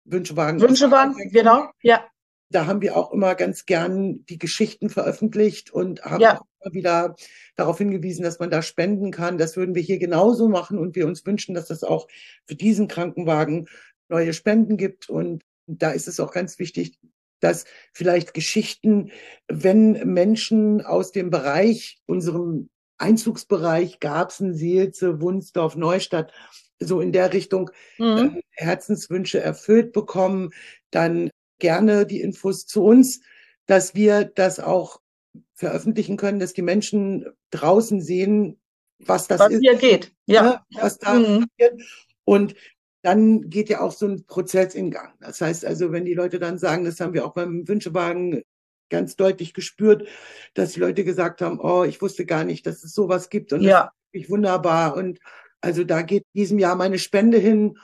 Wünschewagen. 0.04 0.60
Wünschewagen, 0.60 1.16
genau, 1.30 1.70
ja. 1.82 2.04
Da 2.50 2.66
haben 2.66 2.80
wir 2.80 2.96
auch 2.96 3.12
immer 3.12 3.34
ganz 3.34 3.66
gern 3.66 4.24
die 4.26 4.38
Geschichten 4.38 4.88
veröffentlicht 4.88 5.70
und 5.70 6.02
haben 6.02 6.20
ja. 6.20 6.38
auch 6.38 6.46
immer 6.60 6.74
wieder 6.74 7.16
darauf 7.56 7.76
hingewiesen, 7.76 8.22
dass 8.22 8.38
man 8.38 8.50
da 8.50 8.62
spenden 8.62 9.10
kann. 9.10 9.36
Das 9.36 9.56
würden 9.56 9.74
wir 9.74 9.82
hier 9.82 9.98
genauso 9.98 10.48
machen 10.48 10.78
und 10.78 10.96
wir 10.96 11.06
uns 11.06 11.26
wünschen, 11.26 11.54
dass 11.54 11.66
das 11.66 11.82
auch 11.84 12.08
für 12.46 12.54
diesen 12.54 12.88
Krankenwagen 12.88 13.68
neue 14.08 14.32
Spenden 14.32 14.78
gibt. 14.78 15.10
Und 15.10 15.42
da 15.66 15.90
ist 15.90 16.08
es 16.08 16.20
auch 16.20 16.32
ganz 16.32 16.58
wichtig, 16.58 16.98
dass 17.40 17.66
vielleicht 17.92 18.32
Geschichten, 18.32 19.10
wenn 19.46 19.92
Menschen 20.12 20.80
aus 20.80 21.12
dem 21.12 21.28
Bereich, 21.28 21.98
unserem 22.06 22.70
Einzugsbereich 22.98 24.00
Garbsen, 24.00 24.54
Seelze, 24.54 25.20
Wunsdorf, 25.20 25.76
Neustadt, 25.76 26.32
so 26.80 27.00
in 27.00 27.12
der 27.12 27.32
Richtung 27.32 27.70
mhm. 27.98 28.40
Herzenswünsche 28.50 29.40
erfüllt 29.40 29.92
bekommen, 29.92 30.50
dann 30.90 31.30
gerne 31.58 32.06
die 32.06 32.20
Infos 32.20 32.66
zu 32.66 32.84
uns, 32.84 33.20
dass 33.66 33.94
wir 33.94 34.24
das 34.24 34.60
auch 34.60 35.00
veröffentlichen 35.54 36.16
können, 36.16 36.38
dass 36.38 36.52
die 36.52 36.62
Menschen 36.62 37.26
draußen 37.50 38.00
sehen, 38.00 38.60
was 38.98 39.28
das 39.28 39.40
was 39.40 39.50
ist. 39.50 39.56
Was 39.56 39.60
hier 39.60 39.76
geht, 39.76 40.12
ja. 40.26 40.42
Ne, 40.42 40.60
was 40.80 40.98
da 40.98 41.14
mhm. 41.14 41.46
passiert. 41.58 41.82
Und 42.24 42.54
dann 43.02 43.48
geht 43.48 43.68
ja 43.68 43.80
auch 43.80 43.92
so 43.92 44.06
ein 44.06 44.24
Prozess 44.26 44.74
in 44.74 44.90
Gang. 44.90 45.14
Das 45.20 45.40
heißt 45.40 45.64
also, 45.64 45.92
wenn 45.92 46.04
die 46.04 46.14
Leute 46.14 46.38
dann 46.38 46.58
sagen, 46.58 46.84
das 46.84 47.00
haben 47.00 47.14
wir 47.14 47.24
auch 47.24 47.32
beim 47.32 47.66
Wünschewagen 47.68 48.42
ganz 48.90 49.16
deutlich 49.16 49.54
gespürt, 49.54 50.06
dass 50.54 50.76
Leute 50.76 51.04
gesagt 51.04 51.40
haben, 51.40 51.60
oh, 51.60 51.84
ich 51.84 52.00
wusste 52.00 52.26
gar 52.26 52.44
nicht, 52.44 52.66
dass 52.66 52.84
es 52.84 52.92
sowas 52.92 53.30
gibt 53.30 53.52
und 53.52 53.62
ja. 53.62 53.92
das 54.12 54.22
ist 54.22 54.30
wunderbar. 54.30 54.96
Und 54.96 55.18
also 55.60 55.84
da 55.84 56.02
geht 56.02 56.24
diesem 56.34 56.58
Jahr 56.58 56.76
meine 56.76 56.98
Spende 56.98 57.38
hin. 57.38 57.78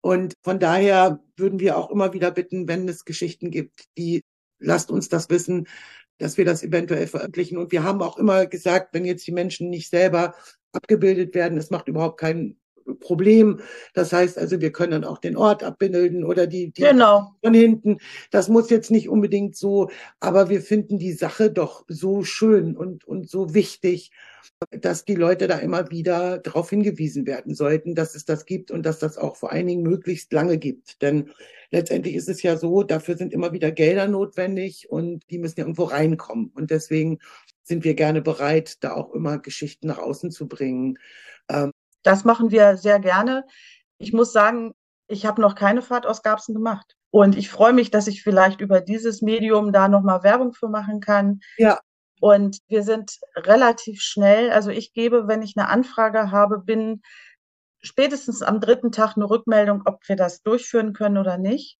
Und 0.00 0.34
von 0.42 0.58
daher 0.58 1.20
würden 1.36 1.60
wir 1.60 1.76
auch 1.76 1.90
immer 1.90 2.12
wieder 2.12 2.30
bitten, 2.30 2.68
wenn 2.68 2.88
es 2.88 3.04
Geschichten 3.04 3.50
gibt, 3.50 3.86
die 3.96 4.22
lasst 4.58 4.90
uns 4.90 5.08
das 5.08 5.28
wissen, 5.30 5.66
dass 6.18 6.36
wir 6.36 6.44
das 6.44 6.62
eventuell 6.62 7.06
veröffentlichen. 7.06 7.58
Und 7.58 7.72
wir 7.72 7.82
haben 7.82 8.02
auch 8.02 8.16
immer 8.18 8.46
gesagt, 8.46 8.94
wenn 8.94 9.04
jetzt 9.04 9.26
die 9.26 9.32
Menschen 9.32 9.70
nicht 9.70 9.88
selber 9.88 10.34
abgebildet 10.72 11.34
werden, 11.34 11.58
es 11.58 11.70
macht 11.70 11.88
überhaupt 11.88 12.20
keinen 12.20 12.60
Problem. 12.94 13.60
Das 13.94 14.12
heißt 14.12 14.38
also, 14.38 14.60
wir 14.60 14.72
können 14.72 14.92
dann 14.92 15.04
auch 15.04 15.18
den 15.18 15.36
Ort 15.36 15.62
abbilden 15.62 16.24
oder 16.24 16.46
die, 16.46 16.70
die 16.70 16.82
genau. 16.82 17.34
von 17.42 17.54
hinten. 17.54 17.98
Das 18.30 18.48
muss 18.48 18.70
jetzt 18.70 18.90
nicht 18.90 19.08
unbedingt 19.08 19.56
so, 19.56 19.90
aber 20.20 20.48
wir 20.48 20.62
finden 20.62 20.98
die 20.98 21.12
Sache 21.12 21.50
doch 21.50 21.84
so 21.88 22.22
schön 22.22 22.76
und, 22.76 23.04
und 23.04 23.28
so 23.28 23.54
wichtig, 23.54 24.10
dass 24.70 25.04
die 25.04 25.14
Leute 25.14 25.46
da 25.46 25.58
immer 25.58 25.90
wieder 25.90 26.38
darauf 26.38 26.70
hingewiesen 26.70 27.26
werden 27.26 27.54
sollten, 27.54 27.94
dass 27.94 28.14
es 28.14 28.24
das 28.24 28.44
gibt 28.44 28.70
und 28.70 28.84
dass 28.84 28.98
das 28.98 29.18
auch 29.18 29.36
vor 29.36 29.52
allen 29.52 29.66
Dingen 29.66 29.82
möglichst 29.82 30.32
lange 30.32 30.58
gibt. 30.58 31.00
Denn 31.02 31.30
letztendlich 31.70 32.14
ist 32.14 32.28
es 32.28 32.42
ja 32.42 32.56
so, 32.56 32.82
dafür 32.82 33.16
sind 33.16 33.32
immer 33.32 33.52
wieder 33.52 33.70
Gelder 33.70 34.08
notwendig 34.08 34.90
und 34.90 35.22
die 35.30 35.38
müssen 35.38 35.60
ja 35.60 35.64
irgendwo 35.64 35.84
reinkommen. 35.84 36.50
Und 36.54 36.70
deswegen 36.70 37.18
sind 37.62 37.84
wir 37.84 37.94
gerne 37.94 38.22
bereit, 38.22 38.82
da 38.82 38.94
auch 38.94 39.12
immer 39.12 39.38
Geschichten 39.38 39.86
nach 39.86 39.98
außen 39.98 40.30
zu 40.30 40.48
bringen. 40.48 40.98
Ähm, 41.48 41.72
das 42.08 42.24
machen 42.24 42.50
wir 42.50 42.78
sehr 42.78 43.00
gerne. 43.00 43.44
Ich 43.98 44.14
muss 44.14 44.32
sagen, 44.32 44.72
ich 45.08 45.26
habe 45.26 45.42
noch 45.42 45.54
keine 45.54 45.82
Fahrt 45.82 46.06
aus 46.06 46.22
Garbsen 46.22 46.54
gemacht. 46.54 46.96
Und 47.10 47.36
ich 47.36 47.50
freue 47.50 47.74
mich, 47.74 47.90
dass 47.90 48.06
ich 48.06 48.22
vielleicht 48.22 48.62
über 48.62 48.80
dieses 48.80 49.20
Medium 49.20 49.72
da 49.72 49.88
nochmal 49.88 50.22
Werbung 50.22 50.54
für 50.54 50.68
machen 50.68 51.00
kann. 51.00 51.40
Ja. 51.58 51.78
Und 52.18 52.60
wir 52.66 52.82
sind 52.82 53.18
relativ 53.36 54.00
schnell. 54.00 54.50
Also 54.50 54.70
ich 54.70 54.94
gebe, 54.94 55.28
wenn 55.28 55.42
ich 55.42 55.52
eine 55.56 55.68
Anfrage 55.68 56.30
habe, 56.30 56.60
bin 56.60 57.02
spätestens 57.82 58.42
am 58.42 58.60
dritten 58.60 58.90
Tag 58.90 59.16
eine 59.16 59.28
Rückmeldung, 59.28 59.82
ob 59.84 60.00
wir 60.08 60.16
das 60.16 60.42
durchführen 60.42 60.94
können 60.94 61.18
oder 61.18 61.36
nicht. 61.36 61.78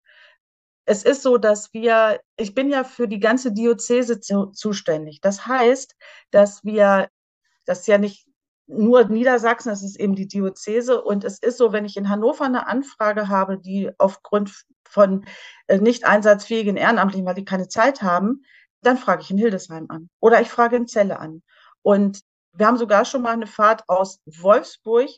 Es 0.85 1.05
ist 1.05 1.23
so, 1.23 1.39
dass 1.39 1.73
wir, 1.73 2.21
ich 2.37 2.55
bin 2.55 2.69
ja 2.71 2.85
für 2.85 3.09
die 3.09 3.21
ganze 3.21 3.53
Diözese 3.53 4.21
zu, 4.21 4.47
zuständig. 4.47 5.23
Das 5.23 5.47
heißt, 5.47 5.95
dass 6.31 6.65
wir, 6.65 7.09
das 7.65 7.81
ist 7.81 7.89
ja 7.89 7.97
nicht 7.97 8.28
nur 8.69 9.05
Niedersachsen, 9.05 9.71
das 9.71 9.83
ist 9.83 9.99
eben 9.99 10.15
die 10.15 10.29
Diözese. 10.29 11.03
Und 11.03 11.25
es 11.25 11.39
ist 11.39 11.59
so, 11.59 11.73
wenn 11.73 11.85
ich 11.85 11.97
in 11.97 12.09
Hannover 12.09 12.45
eine 12.45 12.67
Anfrage 12.67 13.29
habe, 13.29 13.59
die 13.59 13.91
aufgrund 13.99 14.65
von 14.87 15.25
äh, 15.67 15.79
nicht 15.79 16.07
einsatzfähigen 16.07 16.77
Ehrenamtlichen, 16.77 17.27
weil 17.27 17.35
die 17.35 17.45
keine 17.45 17.69
Zeit 17.69 18.03
haben, 18.03 18.45
dann 18.83 18.99
frage 18.99 19.23
ich 19.23 19.31
in 19.31 19.39
Hildesheim 19.39 19.87
an. 19.89 20.09
Oder 20.21 20.41
ich 20.41 20.49
frage 20.49 20.77
in 20.77 20.87
Celle 20.87 21.19
an. 21.19 21.43
Und 21.83 22.21
wir 22.53 22.67
haben 22.67 22.77
sogar 22.77 23.05
schon 23.05 23.23
mal 23.23 23.33
eine 23.33 23.47
Fahrt 23.47 23.85
aus 23.89 24.21
Wolfsburg 24.27 25.09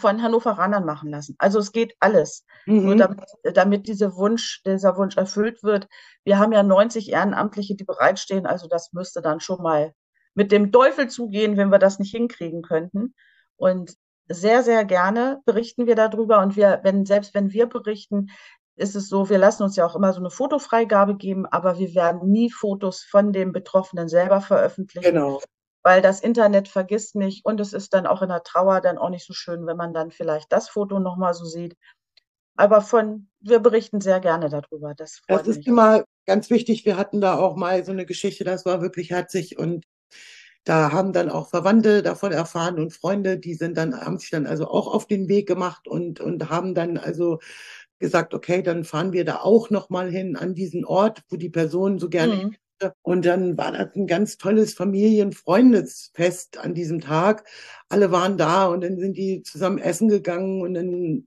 von 0.00 0.22
Hannoveranern 0.22 0.84
machen 0.84 1.10
lassen. 1.10 1.34
Also 1.38 1.58
es 1.58 1.72
geht 1.72 1.94
alles. 2.00 2.44
Mhm. 2.66 2.84
Nur 2.84 2.96
damit, 2.96 3.20
damit 3.54 3.88
diese 3.88 4.16
Wunsch, 4.16 4.62
dieser 4.64 4.96
Wunsch 4.96 5.16
erfüllt 5.16 5.62
wird. 5.62 5.88
Wir 6.24 6.38
haben 6.38 6.52
ja 6.52 6.62
90 6.62 7.10
Ehrenamtliche, 7.10 7.74
die 7.74 7.84
bereitstehen. 7.84 8.46
Also 8.46 8.68
das 8.68 8.92
müsste 8.92 9.22
dann 9.22 9.40
schon 9.40 9.62
mal 9.62 9.94
mit 10.34 10.52
dem 10.52 10.72
Teufel 10.72 11.08
zugehen, 11.08 11.56
wenn 11.56 11.70
wir 11.70 11.78
das 11.78 11.98
nicht 11.98 12.10
hinkriegen 12.10 12.62
könnten. 12.62 13.14
Und 13.56 13.94
sehr, 14.28 14.62
sehr 14.62 14.84
gerne 14.84 15.40
berichten 15.44 15.86
wir 15.86 15.96
darüber. 15.96 16.40
Und 16.40 16.56
wir, 16.56 16.80
wenn, 16.82 17.04
selbst 17.04 17.34
wenn 17.34 17.52
wir 17.52 17.66
berichten, 17.66 18.28
ist 18.76 18.96
es 18.96 19.08
so, 19.08 19.28
wir 19.28 19.38
lassen 19.38 19.62
uns 19.62 19.76
ja 19.76 19.84
auch 19.84 19.94
immer 19.94 20.12
so 20.12 20.20
eine 20.20 20.30
Fotofreigabe 20.30 21.16
geben, 21.16 21.46
aber 21.46 21.78
wir 21.78 21.94
werden 21.94 22.30
nie 22.30 22.50
Fotos 22.50 23.02
von 23.02 23.32
dem 23.32 23.52
Betroffenen 23.52 24.08
selber 24.08 24.40
veröffentlichen. 24.40 25.04
Genau. 25.04 25.40
Weil 25.82 26.02
das 26.02 26.20
Internet 26.20 26.68
vergisst 26.68 27.14
nicht 27.14 27.44
und 27.44 27.60
es 27.60 27.72
ist 27.72 27.94
dann 27.94 28.06
auch 28.06 28.22
in 28.22 28.28
der 28.28 28.42
Trauer 28.42 28.80
dann 28.80 28.98
auch 28.98 29.10
nicht 29.10 29.26
so 29.26 29.32
schön, 29.32 29.66
wenn 29.66 29.76
man 29.76 29.92
dann 29.92 30.10
vielleicht 30.10 30.52
das 30.52 30.68
Foto 30.68 30.98
nochmal 30.98 31.34
so 31.34 31.44
sieht. 31.44 31.76
Aber 32.56 32.82
von, 32.82 33.28
wir 33.40 33.60
berichten 33.60 34.00
sehr 34.00 34.20
gerne 34.20 34.50
darüber. 34.50 34.94
Das, 34.94 35.20
das 35.26 35.46
ist 35.46 35.58
mich. 35.58 35.66
immer 35.66 36.04
ganz 36.26 36.50
wichtig. 36.50 36.84
Wir 36.84 36.96
hatten 36.96 37.20
da 37.20 37.38
auch 37.38 37.56
mal 37.56 37.84
so 37.84 37.92
eine 37.92 38.04
Geschichte, 38.04 38.44
das 38.44 38.66
war 38.66 38.82
wirklich 38.82 39.10
herzig 39.10 39.58
und 39.58 39.84
da 40.64 40.92
haben 40.92 41.12
dann 41.12 41.30
auch 41.30 41.48
Verwandte 41.48 42.02
davon 42.02 42.32
erfahren 42.32 42.78
und 42.78 42.92
Freunde, 42.92 43.38
die 43.38 43.54
sind 43.54 43.76
dann, 43.76 43.98
haben 43.98 44.18
sich 44.18 44.30
dann 44.30 44.46
also 44.46 44.68
auch 44.68 44.92
auf 44.92 45.06
den 45.06 45.28
Weg 45.28 45.48
gemacht 45.48 45.88
und, 45.88 46.20
und 46.20 46.50
haben 46.50 46.74
dann 46.74 46.98
also 46.98 47.38
gesagt, 47.98 48.34
okay, 48.34 48.62
dann 48.62 48.84
fahren 48.84 49.12
wir 49.12 49.24
da 49.24 49.36
auch 49.36 49.70
nochmal 49.70 50.10
hin 50.10 50.36
an 50.36 50.54
diesen 50.54 50.84
Ort, 50.84 51.22
wo 51.28 51.36
die 51.36 51.50
Person 51.50 51.98
so 51.98 52.08
gerne 52.08 52.34
mhm. 52.34 52.56
Und 53.02 53.26
dann 53.26 53.58
war 53.58 53.72
das 53.72 53.94
ein 53.94 54.06
ganz 54.06 54.38
tolles 54.38 54.74
Familienfreundesfest 54.74 56.58
an 56.58 56.74
diesem 56.74 57.00
Tag. 57.00 57.44
Alle 57.88 58.10
waren 58.10 58.38
da 58.38 58.66
und 58.66 58.82
dann 58.82 58.98
sind 58.98 59.16
die 59.16 59.42
zusammen 59.42 59.78
essen 59.78 60.08
gegangen 60.08 60.62
und 60.62 60.74
dann 60.74 61.26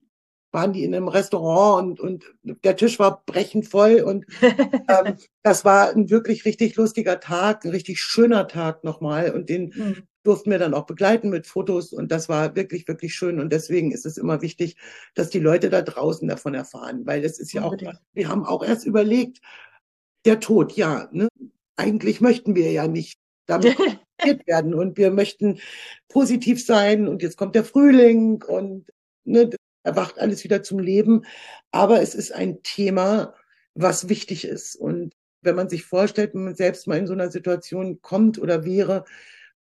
waren 0.53 0.71
die 0.71 0.83
in 0.83 0.93
einem 0.93 1.07
Restaurant 1.07 1.99
und, 1.99 2.23
und 2.43 2.59
der 2.63 2.75
Tisch 2.75 2.99
war 2.99 3.23
brechend 3.25 3.67
voll 3.67 4.01
und 4.01 4.25
ähm, 4.41 5.17
das 5.41 5.65
war 5.65 5.89
ein 5.89 6.09
wirklich 6.09 6.45
richtig 6.45 6.75
lustiger 6.75 7.19
Tag, 7.19 7.65
ein 7.65 7.71
richtig 7.71 7.99
schöner 7.99 8.47
Tag 8.47 8.83
nochmal 8.83 9.31
und 9.31 9.49
den 9.49 9.73
mhm. 9.75 10.03
durften 10.23 10.51
wir 10.51 10.59
dann 10.59 10.75
auch 10.75 10.85
begleiten 10.85 11.29
mit 11.29 11.47
Fotos 11.47 11.91
und 11.91 12.11
das 12.11 12.29
war 12.29 12.55
wirklich, 12.55 12.87
wirklich 12.87 13.15
schön 13.15 13.39
und 13.39 13.51
deswegen 13.51 13.91
ist 13.91 14.05
es 14.05 14.17
immer 14.17 14.41
wichtig, 14.41 14.77
dass 15.15 15.31
die 15.31 15.39
Leute 15.39 15.69
da 15.69 15.81
draußen 15.81 16.27
davon 16.27 16.53
erfahren, 16.53 17.05
weil 17.05 17.25
es 17.25 17.39
ist 17.39 17.51
ja 17.51 17.63
auch, 17.63 17.75
wir 18.13 18.29
haben 18.29 18.45
auch 18.45 18.63
erst 18.63 18.85
überlegt, 18.85 19.41
der 20.25 20.39
Tod, 20.39 20.73
ja, 20.73 21.09
ne? 21.11 21.27
eigentlich 21.75 22.21
möchten 22.21 22.55
wir 22.55 22.71
ja 22.71 22.87
nicht 22.87 23.19
damit 23.47 23.75
werden 24.45 24.73
und 24.73 24.97
wir 24.97 25.11
möchten 25.11 25.59
positiv 26.09 26.63
sein 26.63 27.07
und 27.07 27.21
jetzt 27.23 27.37
kommt 27.37 27.55
der 27.55 27.65
Frühling 27.65 28.43
und 28.43 28.85
ne, 29.25 29.49
erwacht 29.83 30.19
alles 30.19 30.43
wieder 30.43 30.63
zum 30.63 30.79
Leben. 30.79 31.25
Aber 31.71 32.01
es 32.01 32.15
ist 32.15 32.31
ein 32.31 32.63
Thema, 32.63 33.35
was 33.75 34.09
wichtig 34.09 34.45
ist. 34.45 34.75
Und 34.75 35.13
wenn 35.41 35.55
man 35.55 35.69
sich 35.69 35.83
vorstellt, 35.83 36.33
wenn 36.33 36.45
man 36.45 36.55
selbst 36.55 36.87
mal 36.87 36.97
in 36.97 37.07
so 37.07 37.13
einer 37.13 37.29
Situation 37.29 38.01
kommt 38.01 38.39
oder 38.39 38.65
wäre, 38.65 39.05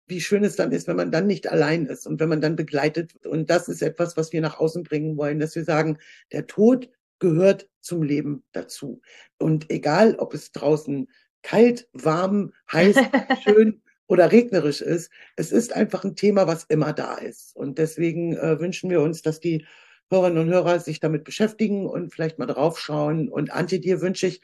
wie 0.08 0.22
schön 0.22 0.44
es 0.44 0.56
dann 0.56 0.72
ist, 0.72 0.88
wenn 0.88 0.96
man 0.96 1.12
dann 1.12 1.28
nicht 1.28 1.52
allein 1.52 1.88
ist 1.88 2.06
und 2.06 2.20
wenn 2.20 2.30
man 2.30 2.42
dann 2.42 2.56
begleitet 2.56 3.16
wird. 3.16 3.26
Und 3.26 3.50
das 3.50 3.68
ist 3.68 3.82
etwas, 3.82 4.18
was 4.18 4.32
wir 4.34 4.42
nach 4.42 4.60
außen 4.60 4.84
bringen 4.84 5.18
wollen, 5.18 5.40
dass 5.40 5.56
wir 5.56 5.64
sagen, 5.64 5.98
der 6.32 6.48
Tod 6.48 6.90
gehört 7.20 7.70
zum 7.82 8.04
Leben 8.04 8.44
dazu. 8.52 9.02
Und 9.40 9.72
egal, 9.72 10.16
ob 10.16 10.34
es 10.34 10.52
draußen 10.52 11.10
kalt, 11.42 11.88
warm, 11.94 12.54
heiß, 12.72 12.98
schön 13.44 13.82
oder 14.08 14.32
regnerisch 14.32 14.82
ist, 14.82 15.12
es 15.36 15.52
ist 15.52 15.74
einfach 15.74 16.04
ein 16.04 16.16
Thema, 16.16 16.46
was 16.46 16.66
immer 16.66 16.94
da 16.94 17.16
ist. 17.16 17.56
Und 17.56 17.80
deswegen 17.80 18.36
äh, 18.36 18.60
wünschen 18.60 18.90
wir 18.90 19.02
uns, 19.02 19.24
dass 19.24 19.40
die 19.40 19.66
Hörerinnen 20.12 20.44
und 20.44 20.54
Hörer 20.54 20.80
sich 20.80 21.00
damit 21.00 21.24
beschäftigen 21.24 21.88
und 21.88 22.14
vielleicht 22.14 22.40
mal 22.40 22.46
drauf 22.46 22.80
schauen. 22.80 23.30
Und 23.30 23.52
Antje, 23.52 23.80
dir 23.80 24.02
wünsche 24.02 24.28
ich 24.28 24.42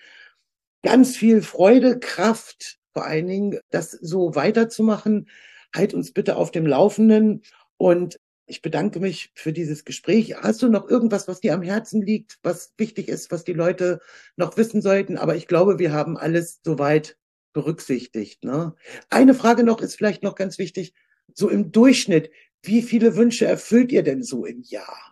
ganz 0.84 1.16
viel 1.16 1.42
Freude, 1.42 2.00
Kraft, 2.00 2.80
vor 2.94 3.06
allen 3.06 3.28
Dingen, 3.28 3.60
das 3.70 3.92
so 3.92 4.36
weiterzumachen. 4.36 5.30
Halt 5.74 5.94
uns 5.94 6.12
bitte 6.12 6.36
auf 6.36 6.52
dem 6.52 6.66
Laufenden. 6.66 7.44
Und 7.78 8.20
ich 8.48 8.62
bedanke 8.62 9.00
mich 9.00 9.32
für 9.36 9.54
dieses 9.54 9.86
Gespräch. 9.86 10.36
Hast 10.36 10.62
du 10.62 10.68
noch 10.68 10.90
irgendwas, 10.90 11.28
was 11.28 11.40
dir 11.40 11.54
am 11.54 11.62
Herzen 11.62 12.02
liegt, 12.02 12.38
was 12.44 12.74
wichtig 12.78 13.08
ist, 13.08 13.32
was 13.32 13.44
die 13.44 13.54
Leute 13.54 14.00
noch 14.36 14.58
wissen 14.58 14.82
sollten? 14.82 15.18
Aber 15.18 15.36
ich 15.36 15.48
glaube, 15.48 15.80
wir 15.80 15.94
haben 15.94 16.18
alles 16.18 16.60
soweit 16.64 17.18
berücksichtigt. 17.54 18.44
Ne? 18.44 18.76
Eine 19.10 19.34
Frage 19.34 19.64
noch 19.64 19.82
ist 19.82 19.96
vielleicht 19.96 20.24
noch 20.24 20.36
ganz 20.36 20.58
wichtig. 20.58 20.94
So 21.34 21.50
im 21.50 21.72
Durchschnitt, 21.72 22.30
wie 22.64 22.82
viele 22.82 23.16
Wünsche 23.16 23.46
erfüllt 23.46 23.92
ihr 23.92 24.04
denn 24.04 24.24
so 24.24 24.46
im 24.46 24.62
Jahr? 24.64 25.11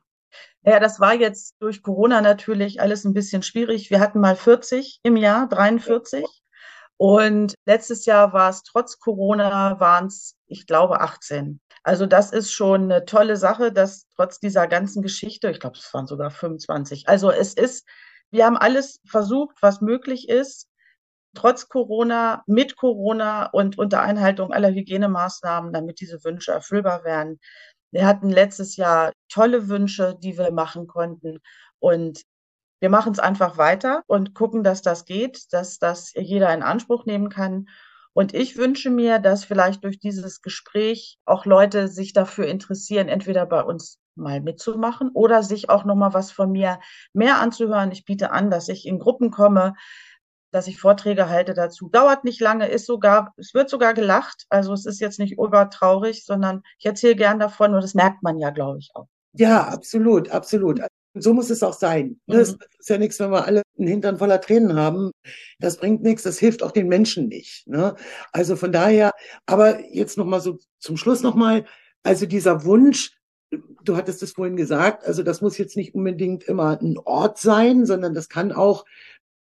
Ja, 0.64 0.80
das 0.80 1.00
war 1.00 1.14
jetzt 1.16 1.56
durch 1.60 1.82
Corona 1.82 2.22
natürlich 2.22 2.82
alles 2.82 3.06
ein 3.06 3.14
bisschen 3.14 3.44
schwierig. 3.44 3.90
Wir 3.90 4.00
hatten 4.00 4.20
mal 4.20 4.36
40 4.36 5.00
im 5.04 5.16
Jahr, 5.16 5.48
43. 5.48 6.26
Und 6.98 7.56
letztes 7.66 8.06
Jahr 8.06 8.34
war 8.34 8.50
es 8.50 8.64
trotz 8.64 9.00
Corona, 9.00 9.80
waren 9.80 10.08
es, 10.08 10.36
ich 10.48 10.68
glaube, 10.68 11.00
18. 11.02 11.62
Also 11.84 12.06
das 12.06 12.32
ist 12.34 12.52
schon 12.52 12.84
eine 12.84 13.06
tolle 13.06 13.38
Sache, 13.38 13.72
dass 13.72 14.06
trotz 14.16 14.40
dieser 14.40 14.68
ganzen 14.68 15.02
Geschichte, 15.02 15.50
ich 15.50 15.60
glaube, 15.62 15.78
es 15.78 15.94
waren 15.94 16.08
sogar 16.08 16.30
25. 16.32 17.08
Also 17.08 17.32
es 17.32 17.54
ist, 17.54 17.88
wir 18.32 18.46
haben 18.46 18.58
alles 18.58 19.00
versucht, 19.08 19.58
was 19.62 19.82
möglich 19.82 20.28
ist. 20.30 20.68
trotz 21.36 21.70
Corona, 21.70 22.44
mit 22.48 22.76
Corona 22.78 23.48
und 23.48 23.78
unter 23.78 24.02
Einhaltung 24.02 24.52
aller 24.54 24.72
Hygienemaßnahmen, 24.72 25.72
damit 25.74 26.00
diese 26.02 26.24
Wünsche 26.24 26.52
erfüllbar 26.52 27.04
werden. 27.04 27.40
Wir 27.92 28.06
hatten 28.06 28.30
letztes 28.30 28.76
Jahr 28.76 29.12
tolle 29.30 29.68
Wünsche, 29.68 30.18
die 30.22 30.38
wir 30.38 30.52
machen 30.52 30.88
konnten. 30.88 31.40
Und 31.80 32.24
wir 32.80 32.90
machen 32.90 33.12
es 33.12 33.20
einfach 33.20 33.58
weiter 33.58 34.04
und 34.08 34.34
gucken, 34.34 34.64
dass 34.64 34.82
das 34.82 35.06
geht, 35.06 35.52
dass 35.52 35.80
das 35.80 36.14
jeder 36.16 36.54
in 36.54 36.64
Anspruch 36.64 37.06
nehmen 37.06 37.30
kann. 37.30 37.68
Und 38.14 38.34
ich 38.34 38.58
wünsche 38.58 38.90
mir, 38.90 39.20
dass 39.20 39.46
vielleicht 39.46 39.84
durch 39.84 40.00
dieses 40.00 40.42
Gespräch 40.42 41.18
auch 41.26 41.46
Leute 41.46 41.88
sich 41.88 42.14
dafür 42.14 42.48
interessieren, 42.48 43.08
entweder 43.08 43.46
bei 43.46 43.64
uns 43.64 44.00
mal 44.16 44.42
mitzumachen 44.42 45.10
oder 45.14 45.44
sich 45.44 45.70
auch 45.70 45.86
nochmal 45.86 46.14
was 46.14 46.32
von 46.32 46.52
mir 46.52 46.80
mehr 47.14 47.40
anzuhören. 47.40 47.92
Ich 47.92 48.06
biete 48.06 48.32
an, 48.32 48.50
dass 48.50 48.68
ich 48.68 48.86
in 48.86 49.00
Gruppen 49.00 49.32
komme, 49.32 49.76
dass 50.52 50.68
ich 50.68 50.80
Vorträge 50.80 51.30
halte 51.30 51.54
dazu. 51.54 51.90
Dauert 51.90 52.24
nicht 52.24 52.42
lange, 52.42 52.68
ist 52.68 52.86
sogar, 52.86 53.34
es 53.38 53.54
wird 53.54 53.70
sogar 53.70 53.94
gelacht. 53.94 54.46
Also 54.50 54.74
es 54.74 54.86
ist 54.86 55.00
jetzt 55.00 55.20
nicht 55.20 55.34
übertraurig, 55.34 56.26
sondern 56.26 56.64
ich 56.80 56.86
erzähle 56.86 57.16
gern 57.16 57.40
davon 57.40 57.74
und 57.74 57.82
das 57.82 57.94
merkt 57.94 58.24
man 58.24 58.38
ja, 58.38 58.50
glaube 58.50 58.80
ich, 58.80 58.92
auch. 58.94 59.08
Ja, 59.34 59.68
absolut, 59.68 60.30
absolut. 60.32 60.82
So 61.16 61.34
muss 61.34 61.50
es 61.50 61.64
auch 61.64 61.74
sein. 61.74 62.20
Mhm. 62.28 62.36
Es 62.36 62.56
ist 62.80 62.90
ja 62.90 62.98
nichts, 62.98 63.20
wenn 63.20 63.32
wir 63.32 63.46
alle 63.46 63.64
einen 63.78 63.88
Hintern 63.88 64.18
voller 64.18 64.42
Tränen 64.42 64.76
haben. 64.76 65.12
Das 65.60 65.78
bringt 65.78 66.02
nichts, 66.02 66.24
das 66.24 66.40
hilft 66.40 66.64
auch 66.64 66.72
den 66.72 66.88
Menschen 66.88 67.28
nicht. 67.28 67.68
Ne? 67.68 67.96
Also 68.32 68.56
von 68.56 68.72
daher, 68.72 69.12
aber 69.46 69.86
jetzt 69.92 70.18
nochmal 70.18 70.42
so 70.42 70.58
zum 70.80 70.98
Schluss 70.98 71.22
nochmal, 71.22 71.66
also 72.04 72.26
dieser 72.26 72.64
Wunsch, 72.64 73.12
du 73.84 73.98
hattest 73.98 74.22
es 74.22 74.34
vorhin 74.34 74.56
gesagt, 74.56 75.06
also 75.06 75.24
das 75.24 75.42
muss 75.42 75.58
jetzt 75.58 75.76
nicht 75.76 75.96
unbedingt 75.96 76.44
immer 76.44 76.80
ein 76.80 76.98
Ort 77.00 77.40
sein, 77.40 77.86
sondern 77.86 78.14
das 78.14 78.30
kann 78.30 78.52
auch 78.52 78.86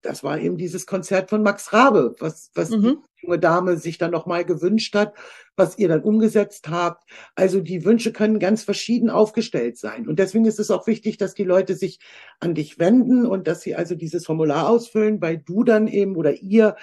das 0.05 0.23
war 0.23 0.39
eben 0.39 0.59
dieses 0.59 0.87
Konzert 0.87 1.31
von 1.31 1.43
Max 1.43 1.73
Rabe, 1.73 2.15
was, 2.19 2.51
was 2.55 2.71
mhm. 2.71 2.99
die 3.17 3.27
junge 3.27 3.39
Dame 3.39 3.77
sich 3.79 3.97
dann 3.97 4.11
nochmal 4.11 4.45
gewünscht 4.45 4.95
hat, 4.95 5.15
was 5.57 5.79
ihr 5.79 5.89
dann 5.89 6.03
umgesetzt 6.03 6.69
habt. 6.69 7.05
Also 7.35 7.61
die 7.61 7.85
Wünsche 7.85 8.13
können 8.13 8.39
ganz 8.39 8.63
verschieden 8.63 9.09
aufgestellt 9.09 9.79
sein. 9.79 10.07
Und 10.07 10.19
deswegen 10.19 10.45
ist 10.45 10.61
es 10.61 10.71
auch 10.71 10.87
wichtig, 10.87 11.17
dass 11.17 11.35
die 11.35 11.45
Leute 11.45 11.75
sich 11.75 12.01
an 12.39 12.55
dich 12.55 12.79
wenden 12.79 13.27
und 13.27 13.49
dass 13.49 13.63
sie 13.63 13.75
also 13.75 13.95
dieses 13.95 14.27
Formular 14.27 14.69
ausfüllen, 14.69 15.23
weil 15.23 15.39
du 15.39 15.65
dann 15.65 15.89
eben 15.89 16.17
oder 16.17 16.35
ihr 16.35 16.77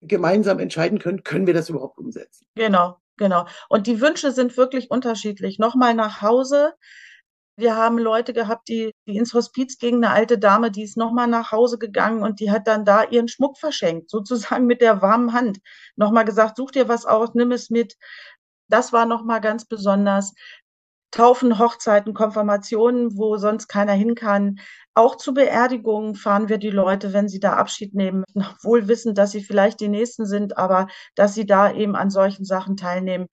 gemeinsam 0.00 0.58
entscheiden 0.58 0.98
könnt, 0.98 1.24
können 1.24 1.46
wir 1.46 1.54
das 1.54 1.68
überhaupt 1.68 1.98
umsetzen. 1.98 2.44
Genau, 2.56 2.96
genau. 3.16 3.46
Und 3.68 3.86
die 3.86 4.00
Wünsche 4.00 4.32
sind 4.32 4.56
wirklich 4.56 4.90
unterschiedlich. 4.90 5.60
Nochmal 5.60 5.94
nach 5.94 6.22
Hause 6.22 6.74
wir 7.56 7.76
haben 7.76 7.98
Leute 7.98 8.32
gehabt, 8.32 8.68
die, 8.68 8.92
die 9.06 9.16
ins 9.16 9.34
Hospiz 9.34 9.78
gingen, 9.78 10.04
eine 10.04 10.14
alte 10.14 10.38
Dame, 10.38 10.70
die 10.70 10.82
ist 10.82 10.96
nochmal 10.96 11.26
nach 11.26 11.52
Hause 11.52 11.78
gegangen 11.78 12.22
und 12.22 12.40
die 12.40 12.50
hat 12.50 12.66
dann 12.66 12.84
da 12.84 13.04
ihren 13.04 13.28
Schmuck 13.28 13.58
verschenkt, 13.58 14.10
sozusagen 14.10 14.66
mit 14.66 14.80
der 14.80 15.02
warmen 15.02 15.32
Hand. 15.32 15.58
Nochmal 15.96 16.24
gesagt, 16.24 16.56
such 16.56 16.70
dir 16.72 16.88
was 16.88 17.04
aus, 17.06 17.30
nimm 17.34 17.52
es 17.52 17.70
mit. 17.70 17.96
Das 18.68 18.92
war 18.92 19.06
nochmal 19.06 19.40
ganz 19.40 19.66
besonders. 19.66 20.32
Taufen, 21.12 21.58
Hochzeiten, 21.58 22.14
Konfirmationen, 22.14 23.18
wo 23.18 23.36
sonst 23.36 23.68
keiner 23.68 23.92
hin 23.92 24.14
kann. 24.14 24.58
Auch 24.94 25.16
zu 25.16 25.34
Beerdigungen 25.34 26.14
fahren 26.14 26.48
wir 26.48 26.56
die 26.56 26.70
Leute, 26.70 27.12
wenn 27.12 27.28
sie 27.28 27.38
da 27.38 27.52
Abschied 27.54 27.94
nehmen, 27.94 28.24
wohl 28.62 28.88
wissend, 28.88 29.18
dass 29.18 29.32
sie 29.32 29.42
vielleicht 29.44 29.80
die 29.80 29.88
Nächsten 29.88 30.24
sind, 30.24 30.56
aber 30.56 30.88
dass 31.14 31.34
sie 31.34 31.44
da 31.44 31.70
eben 31.70 31.96
an 31.96 32.08
solchen 32.08 32.46
Sachen 32.46 32.78
teilnehmen. 32.78 33.26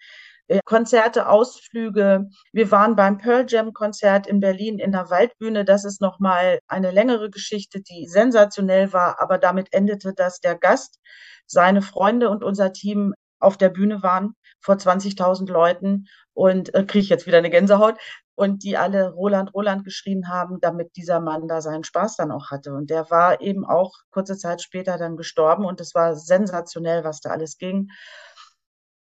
Äh, 0.49 0.61
Konzerte, 0.65 1.29
Ausflüge. 1.29 2.27
Wir 2.51 2.71
waren 2.71 2.95
beim 2.95 3.19
Pearl 3.19 3.45
Jam 3.47 3.71
Konzert 3.71 4.25
in 4.25 4.39
Berlin 4.39 4.79
in 4.79 4.91
der 4.91 5.09
Waldbühne. 5.11 5.63
Das 5.63 5.85
ist 5.85 6.01
nochmal 6.01 6.59
eine 6.67 6.89
längere 6.91 7.29
Geschichte, 7.29 7.81
die 7.81 8.07
sensationell 8.07 8.91
war, 8.91 9.21
aber 9.21 9.37
damit 9.37 9.71
endete, 9.73 10.13
dass 10.13 10.39
der 10.39 10.55
Gast, 10.55 10.99
seine 11.45 11.81
Freunde 11.83 12.29
und 12.29 12.43
unser 12.43 12.73
Team 12.73 13.13
auf 13.39 13.57
der 13.57 13.69
Bühne 13.69 14.03
waren 14.03 14.33
vor 14.59 14.75
20.000 14.75 15.49
Leuten 15.51 16.07
und 16.33 16.73
äh, 16.73 16.83
kriege 16.83 17.03
ich 17.03 17.09
jetzt 17.09 17.27
wieder 17.27 17.37
eine 17.37 17.49
Gänsehaut 17.51 17.97
und 18.35 18.63
die 18.63 18.77
alle 18.77 19.11
Roland, 19.11 19.53
Roland 19.53 19.83
geschrien 19.83 20.29
haben, 20.29 20.59
damit 20.61 20.95
dieser 20.95 21.19
Mann 21.19 21.47
da 21.47 21.61
seinen 21.61 21.83
Spaß 21.83 22.15
dann 22.15 22.31
auch 22.31 22.49
hatte. 22.51 22.73
Und 22.73 22.89
der 22.89 23.09
war 23.11 23.41
eben 23.41 23.65
auch 23.65 23.93
kurze 24.11 24.37
Zeit 24.37 24.61
später 24.61 24.97
dann 24.97 25.15
gestorben 25.17 25.65
und 25.65 25.79
es 25.79 25.93
war 25.93 26.15
sensationell, 26.15 27.03
was 27.03 27.21
da 27.21 27.29
alles 27.29 27.57
ging 27.57 27.89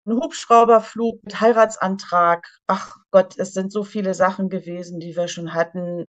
ein 0.06 0.16
Hubschrauberflug 0.16 1.24
mit 1.24 1.40
Heiratsantrag. 1.42 2.48
Ach 2.68 2.98
Gott, 3.12 3.38
es 3.38 3.54
sind 3.54 3.72
so 3.72 3.84
viele 3.84 4.14
Sachen 4.14 4.50
gewesen, 4.50 5.00
die 5.00 5.16
wir 5.16 5.28
schon 5.28 5.54
hatten, 5.54 6.06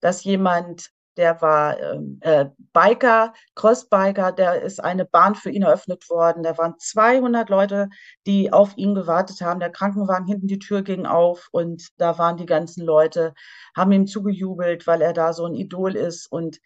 dass 0.00 0.24
jemand, 0.24 0.90
der 1.16 1.40
war 1.42 1.78
ähm, 1.78 2.18
äh, 2.22 2.46
Biker, 2.72 3.34
Crossbiker, 3.54 4.32
der 4.32 4.62
ist 4.62 4.82
eine 4.82 5.04
Bahn 5.04 5.34
für 5.34 5.50
ihn 5.50 5.62
eröffnet 5.62 6.08
worden. 6.10 6.42
Da 6.42 6.58
waren 6.58 6.74
200 6.78 7.48
Leute, 7.50 7.88
die 8.26 8.52
auf 8.52 8.76
ihn 8.76 8.94
gewartet 8.94 9.40
haben. 9.42 9.60
Der 9.60 9.70
Krankenwagen 9.70 10.26
hinten 10.26 10.48
die 10.48 10.58
Tür 10.58 10.82
ging 10.82 11.06
auf 11.06 11.48
und 11.52 11.88
da 11.98 12.18
waren 12.18 12.38
die 12.38 12.46
ganzen 12.46 12.84
Leute, 12.84 13.34
haben 13.76 13.92
ihm 13.92 14.06
zugejubelt, 14.06 14.86
weil 14.86 15.02
er 15.02 15.12
da 15.12 15.32
so 15.32 15.44
ein 15.44 15.54
Idol 15.54 15.96
ist 15.96 16.26
und 16.32 16.60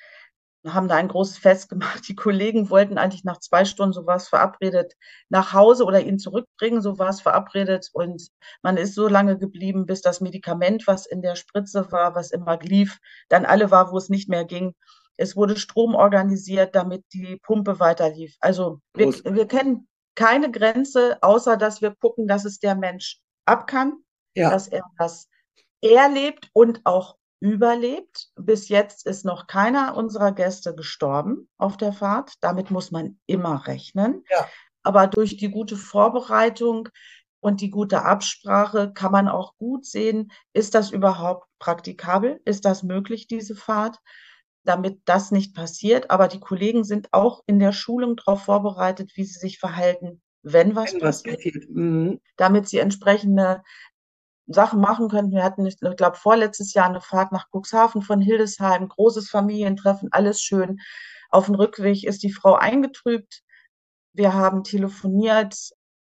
haben 0.66 0.88
da 0.88 0.96
ein 0.96 1.08
großes 1.08 1.38
Fest 1.38 1.68
gemacht. 1.68 2.08
Die 2.08 2.14
Kollegen 2.14 2.70
wollten 2.70 2.98
eigentlich 2.98 3.24
nach 3.24 3.38
zwei 3.38 3.64
Stunden 3.64 3.92
sowas 3.92 4.28
verabredet 4.28 4.94
nach 5.28 5.52
Hause 5.52 5.84
oder 5.84 6.00
ihn 6.00 6.18
zurückbringen, 6.18 6.80
sowas 6.80 7.20
verabredet. 7.20 7.90
Und 7.92 8.28
man 8.62 8.76
ist 8.76 8.94
so 8.94 9.08
lange 9.08 9.38
geblieben, 9.38 9.86
bis 9.86 10.00
das 10.00 10.20
Medikament, 10.20 10.86
was 10.86 11.06
in 11.06 11.22
der 11.22 11.36
Spritze 11.36 11.90
war, 11.92 12.14
was 12.14 12.30
immer 12.30 12.58
lief, 12.58 12.98
dann 13.28 13.44
alle 13.44 13.70
war, 13.70 13.92
wo 13.92 13.96
es 13.98 14.08
nicht 14.08 14.28
mehr 14.28 14.44
ging. 14.44 14.74
Es 15.16 15.36
wurde 15.36 15.56
Strom 15.56 15.94
organisiert, 15.94 16.74
damit 16.74 17.04
die 17.12 17.38
Pumpe 17.42 17.80
weiter 17.80 18.10
lief. 18.10 18.36
Also 18.40 18.80
wir, 18.94 19.08
wir 19.08 19.46
kennen 19.46 19.88
keine 20.14 20.50
Grenze, 20.50 21.18
außer 21.22 21.56
dass 21.56 21.80
wir 21.80 21.94
gucken, 21.94 22.26
dass 22.26 22.44
es 22.44 22.58
der 22.58 22.74
Mensch 22.74 23.20
ab 23.44 23.66
kann, 23.66 23.98
ja. 24.34 24.50
dass 24.50 24.68
er 24.68 24.82
das 24.98 25.28
erlebt 25.80 26.50
und 26.52 26.80
auch 26.84 27.16
überlebt. 27.40 28.28
Bis 28.36 28.68
jetzt 28.68 29.06
ist 29.06 29.24
noch 29.24 29.46
keiner 29.46 29.96
unserer 29.96 30.32
Gäste 30.32 30.74
gestorben 30.74 31.48
auf 31.58 31.76
der 31.76 31.92
Fahrt. 31.92 32.34
Damit 32.40 32.70
muss 32.70 32.90
man 32.90 33.18
immer 33.26 33.66
rechnen. 33.66 34.24
Ja. 34.30 34.48
Aber 34.82 35.06
durch 35.06 35.36
die 35.36 35.50
gute 35.50 35.76
Vorbereitung 35.76 36.88
und 37.40 37.60
die 37.60 37.70
gute 37.70 38.02
Absprache 38.02 38.92
kann 38.92 39.12
man 39.12 39.28
auch 39.28 39.56
gut 39.56 39.84
sehen, 39.84 40.32
ist 40.52 40.74
das 40.74 40.90
überhaupt 40.90 41.46
praktikabel? 41.58 42.40
Ist 42.44 42.64
das 42.64 42.82
möglich, 42.82 43.26
diese 43.26 43.54
Fahrt? 43.54 43.98
Damit 44.64 45.00
das 45.04 45.30
nicht 45.30 45.54
passiert. 45.54 46.10
Aber 46.10 46.28
die 46.28 46.40
Kollegen 46.40 46.84
sind 46.84 47.12
auch 47.12 47.42
in 47.46 47.58
der 47.58 47.72
Schulung 47.72 48.16
darauf 48.16 48.42
vorbereitet, 48.42 49.12
wie 49.14 49.24
sie 49.24 49.38
sich 49.38 49.58
verhalten, 49.58 50.22
wenn 50.42 50.74
was 50.74 50.92
wenn 50.94 51.00
passiert, 51.00 51.36
passiert. 51.36 51.70
Mhm. 51.70 52.20
damit 52.36 52.68
sie 52.68 52.78
entsprechende 52.78 53.62
Sachen 54.46 54.80
machen 54.80 55.08
könnten. 55.08 55.32
Wir 55.32 55.44
hatten, 55.44 55.66
ich 55.66 55.78
glaube, 55.78 56.16
vorletztes 56.16 56.74
Jahr 56.74 56.86
eine 56.86 57.00
Fahrt 57.00 57.32
nach 57.32 57.48
Cuxhaven 57.50 58.02
von 58.02 58.20
Hildesheim, 58.20 58.88
großes 58.88 59.28
Familientreffen, 59.28 60.08
alles 60.12 60.40
schön. 60.40 60.80
Auf 61.30 61.46
dem 61.46 61.56
Rückweg 61.56 62.04
ist 62.04 62.22
die 62.22 62.32
Frau 62.32 62.54
eingetrübt. 62.54 63.42
Wir 64.12 64.34
haben 64.34 64.64
telefoniert 64.64 65.56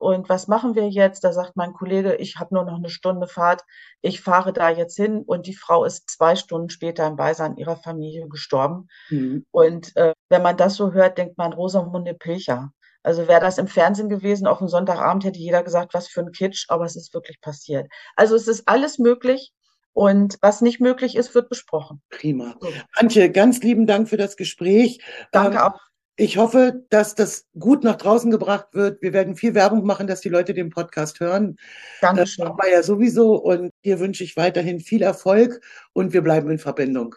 und 0.03 0.27
was 0.27 0.49
machen 0.49 0.75
wir 0.75 0.89
jetzt? 0.89 1.23
Da 1.23 1.31
sagt 1.31 1.55
mein 1.55 1.71
Kollege, 1.71 2.15
ich 2.15 2.35
habe 2.35 2.53
nur 2.53 2.65
noch 2.65 2.75
eine 2.75 2.89
Stunde 2.89 3.25
Fahrt, 3.25 3.61
ich 4.01 4.19
fahre 4.19 4.51
da 4.51 4.69
jetzt 4.69 4.97
hin 4.97 5.23
und 5.25 5.47
die 5.47 5.55
Frau 5.55 5.85
ist 5.85 6.09
zwei 6.09 6.35
Stunden 6.35 6.69
später 6.69 7.07
im 7.07 7.15
Beisein 7.15 7.55
ihrer 7.55 7.77
Familie 7.77 8.27
gestorben. 8.27 8.89
Mhm. 9.09 9.45
Und 9.51 9.95
äh, 9.95 10.13
wenn 10.27 10.41
man 10.41 10.57
das 10.57 10.75
so 10.75 10.91
hört, 10.91 11.17
denkt 11.17 11.37
man 11.37 11.53
Rosamunde 11.53 12.13
Pilcher. 12.13 12.73
Also 13.03 13.27
wäre 13.27 13.41
das 13.41 13.57
im 13.57 13.67
Fernsehen 13.67 14.09
gewesen, 14.09 14.47
auf 14.47 14.59
dem 14.59 14.67
Sonntagabend 14.67 15.23
hätte 15.25 15.39
jeder 15.39 15.63
gesagt, 15.63 15.93
was 15.93 16.07
für 16.07 16.21
ein 16.21 16.31
Kitsch, 16.31 16.65
aber 16.69 16.85
es 16.85 16.95
ist 16.95 17.13
wirklich 17.13 17.41
passiert. 17.41 17.87
Also 18.15 18.35
es 18.35 18.47
ist 18.47 18.67
alles 18.67 18.97
möglich 18.97 19.51
und 19.91 20.37
was 20.41 20.61
nicht 20.61 20.79
möglich 20.79 21.15
ist, 21.15 21.35
wird 21.35 21.49
besprochen. 21.49 22.01
Prima. 22.09 22.55
So. 22.59 22.69
Antje, 22.95 23.29
ganz 23.29 23.61
lieben 23.61 23.85
Dank 23.85 24.09
für 24.09 24.17
das 24.17 24.37
Gespräch. 24.37 24.99
Danke 25.31 25.57
ähm, 25.57 25.63
auch. 25.63 25.79
Ich 26.15 26.37
hoffe, 26.37 26.85
dass 26.89 27.15
das 27.15 27.47
gut 27.57 27.83
nach 27.83 27.95
draußen 27.95 28.29
gebracht 28.29 28.67
wird. 28.73 29.01
Wir 29.01 29.13
werden 29.13 29.35
viel 29.35 29.55
Werbung 29.55 29.83
machen, 29.83 30.05
dass 30.05 30.21
die 30.21 30.29
Leute 30.29 30.53
den 30.53 30.69
Podcast 30.69 31.19
hören. 31.19 31.57
Dankeschön. 32.01 32.45
Das 32.45 32.49
machen 32.49 32.59
wir 32.61 32.71
ja 32.71 32.83
sowieso. 32.83 33.35
Und 33.35 33.71
dir 33.83 33.99
wünsche 33.99 34.23
ich 34.23 34.37
weiterhin 34.37 34.79
viel 34.79 35.01
Erfolg 35.01 35.59
und 35.93 36.13
wir 36.13 36.21
bleiben 36.21 36.51
in 36.51 36.59
Verbindung. 36.59 37.15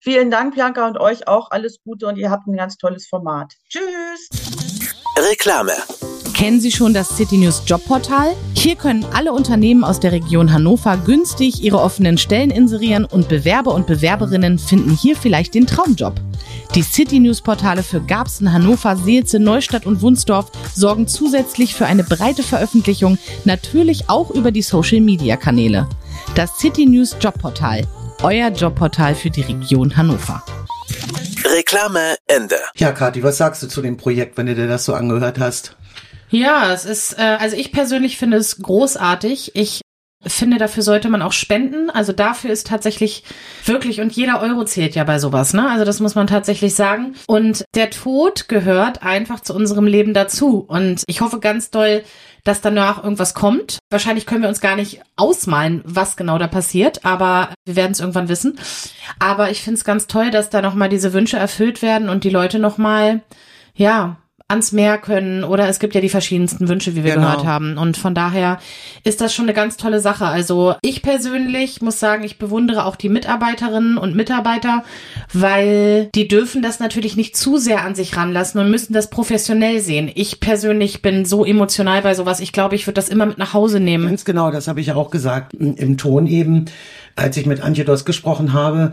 Vielen 0.00 0.30
Dank, 0.30 0.54
Bianca, 0.54 0.86
und 0.86 0.98
euch 0.98 1.28
auch 1.28 1.50
alles 1.50 1.82
Gute 1.82 2.06
und 2.06 2.16
ihr 2.16 2.30
habt 2.30 2.46
ein 2.46 2.56
ganz 2.56 2.78
tolles 2.78 3.06
Format. 3.06 3.54
Tschüss. 3.68 4.57
Reklame. 5.18 5.72
Kennen 6.34 6.60
Sie 6.60 6.70
schon 6.70 6.94
das 6.94 7.16
City 7.16 7.36
News 7.36 7.62
Jobportal? 7.66 8.36
Hier 8.54 8.76
können 8.76 9.04
alle 9.12 9.32
Unternehmen 9.32 9.82
aus 9.82 9.98
der 9.98 10.12
Region 10.12 10.52
Hannover 10.52 10.96
günstig 10.96 11.64
ihre 11.64 11.80
offenen 11.80 12.16
Stellen 12.16 12.50
inserieren 12.50 13.04
und 13.04 13.28
Bewerber 13.28 13.74
und 13.74 13.88
Bewerberinnen 13.88 14.58
finden 14.58 14.90
hier 14.90 15.16
vielleicht 15.16 15.54
den 15.54 15.66
Traumjob. 15.66 16.14
Die 16.76 16.82
City 16.82 17.18
News 17.18 17.40
Portale 17.40 17.82
für 17.82 18.00
Garbsen, 18.00 18.52
Hannover, 18.52 18.96
Seelze, 18.96 19.40
Neustadt 19.40 19.86
und 19.86 20.00
Wunsdorf 20.00 20.52
sorgen 20.72 21.08
zusätzlich 21.08 21.74
für 21.74 21.86
eine 21.86 22.04
breite 22.04 22.44
Veröffentlichung, 22.44 23.18
natürlich 23.44 24.08
auch 24.08 24.30
über 24.30 24.52
die 24.52 24.62
Social 24.62 25.00
Media 25.00 25.36
Kanäle. 25.36 25.88
Das 26.36 26.56
City 26.58 26.86
News 26.86 27.16
Jobportal, 27.20 27.82
euer 28.22 28.50
Jobportal 28.50 29.16
für 29.16 29.30
die 29.30 29.42
Region 29.42 29.96
Hannover. 29.96 30.44
Reklame 31.44 32.16
Ende. 32.26 32.56
Ja, 32.76 32.92
Kathi, 32.92 33.22
was 33.22 33.38
sagst 33.38 33.62
du 33.62 33.68
zu 33.68 33.82
dem 33.82 33.96
Projekt, 33.96 34.36
wenn 34.36 34.46
du 34.46 34.54
dir 34.54 34.68
das 34.68 34.84
so 34.84 34.94
angehört 34.94 35.38
hast? 35.38 35.76
Ja, 36.30 36.72
es 36.72 36.84
ist, 36.84 37.18
äh, 37.18 37.36
also 37.40 37.56
ich 37.56 37.72
persönlich 37.72 38.18
finde 38.18 38.36
es 38.36 38.58
großartig. 38.58 39.52
Ich 39.54 39.80
finde, 40.26 40.58
dafür 40.58 40.82
sollte 40.82 41.08
man 41.08 41.22
auch 41.22 41.32
spenden. 41.32 41.90
Also 41.90 42.12
dafür 42.12 42.50
ist 42.50 42.66
tatsächlich 42.66 43.22
wirklich, 43.64 44.00
und 44.00 44.12
jeder 44.12 44.40
Euro 44.40 44.64
zählt 44.64 44.94
ja 44.94 45.04
bei 45.04 45.18
sowas, 45.18 45.54
ne? 45.54 45.70
Also 45.70 45.84
das 45.84 46.00
muss 46.00 46.14
man 46.14 46.26
tatsächlich 46.26 46.74
sagen. 46.74 47.14
Und 47.26 47.64
der 47.74 47.90
Tod 47.90 48.48
gehört 48.48 49.02
einfach 49.02 49.40
zu 49.40 49.54
unserem 49.54 49.86
Leben 49.86 50.14
dazu. 50.14 50.64
Und 50.66 51.04
ich 51.06 51.20
hoffe 51.20 51.38
ganz 51.38 51.70
doll, 51.70 52.02
dass 52.44 52.60
danach 52.60 53.02
irgendwas 53.02 53.34
kommt. 53.34 53.78
Wahrscheinlich 53.90 54.26
können 54.26 54.42
wir 54.42 54.48
uns 54.48 54.60
gar 54.60 54.76
nicht 54.76 55.02
ausmalen, 55.16 55.82
was 55.84 56.16
genau 56.16 56.38
da 56.38 56.46
passiert, 56.46 57.04
aber 57.04 57.50
wir 57.66 57.76
werden 57.76 57.92
es 57.92 58.00
irgendwann 58.00 58.28
wissen. 58.28 58.58
Aber 59.18 59.50
ich 59.50 59.62
finde 59.62 59.78
es 59.78 59.84
ganz 59.84 60.06
toll, 60.06 60.30
dass 60.30 60.50
da 60.50 60.62
nochmal 60.62 60.88
diese 60.88 61.12
Wünsche 61.12 61.36
erfüllt 61.36 61.82
werden 61.82 62.08
und 62.08 62.24
die 62.24 62.30
Leute 62.30 62.58
nochmal, 62.58 63.22
ja, 63.74 64.16
ans 64.50 64.72
Meer 64.72 64.96
können 64.96 65.44
oder 65.44 65.68
es 65.68 65.78
gibt 65.78 65.94
ja 65.94 66.00
die 66.00 66.08
verschiedensten 66.08 66.68
Wünsche, 66.68 66.96
wie 66.96 67.04
wir 67.04 67.14
Genau. 67.14 67.26
gehört 67.26 67.44
haben. 67.44 67.76
Und 67.76 67.98
von 67.98 68.14
daher 68.14 68.58
ist 69.04 69.20
das 69.20 69.34
schon 69.34 69.44
eine 69.44 69.52
ganz 69.52 69.76
tolle 69.76 70.00
Sache. 70.00 70.24
Also 70.24 70.74
ich 70.80 71.02
persönlich 71.02 71.82
muss 71.82 72.00
sagen, 72.00 72.24
ich 72.24 72.38
bewundere 72.38 72.86
auch 72.86 72.96
die 72.96 73.10
Mitarbeiterinnen 73.10 73.98
und 73.98 74.16
Mitarbeiter, 74.16 74.84
weil 75.34 76.08
die 76.14 76.28
dürfen 76.28 76.62
das 76.62 76.80
natürlich 76.80 77.14
nicht 77.14 77.36
zu 77.36 77.58
sehr 77.58 77.84
an 77.84 77.94
sich 77.94 78.16
ranlassen 78.16 78.58
und 78.58 78.70
müssen 78.70 78.94
das 78.94 79.10
professionell 79.10 79.80
sehen. 79.80 80.10
Ich 80.14 80.40
persönlich 80.40 81.02
bin 81.02 81.26
so 81.26 81.44
emotional 81.44 82.00
bei 82.00 82.14
sowas. 82.14 82.40
Ich 82.40 82.52
glaube, 82.52 82.74
ich 82.74 82.86
würde 82.86 82.94
das 82.94 83.10
immer 83.10 83.26
mit 83.26 83.36
nach 83.36 83.52
Hause 83.52 83.80
nehmen. 83.80 84.06
Ganz 84.06 84.24
genau, 84.24 84.50
das 84.50 84.66
habe 84.66 84.80
ich 84.80 84.86
ja 84.86 84.94
auch 84.96 85.10
gesagt 85.10 85.52
im 85.52 85.98
Ton 85.98 86.26
eben, 86.26 86.64
als 87.16 87.36
ich 87.36 87.44
mit 87.44 87.60
Antje 87.60 87.84
Doss 87.84 88.06
gesprochen 88.06 88.54
habe. 88.54 88.92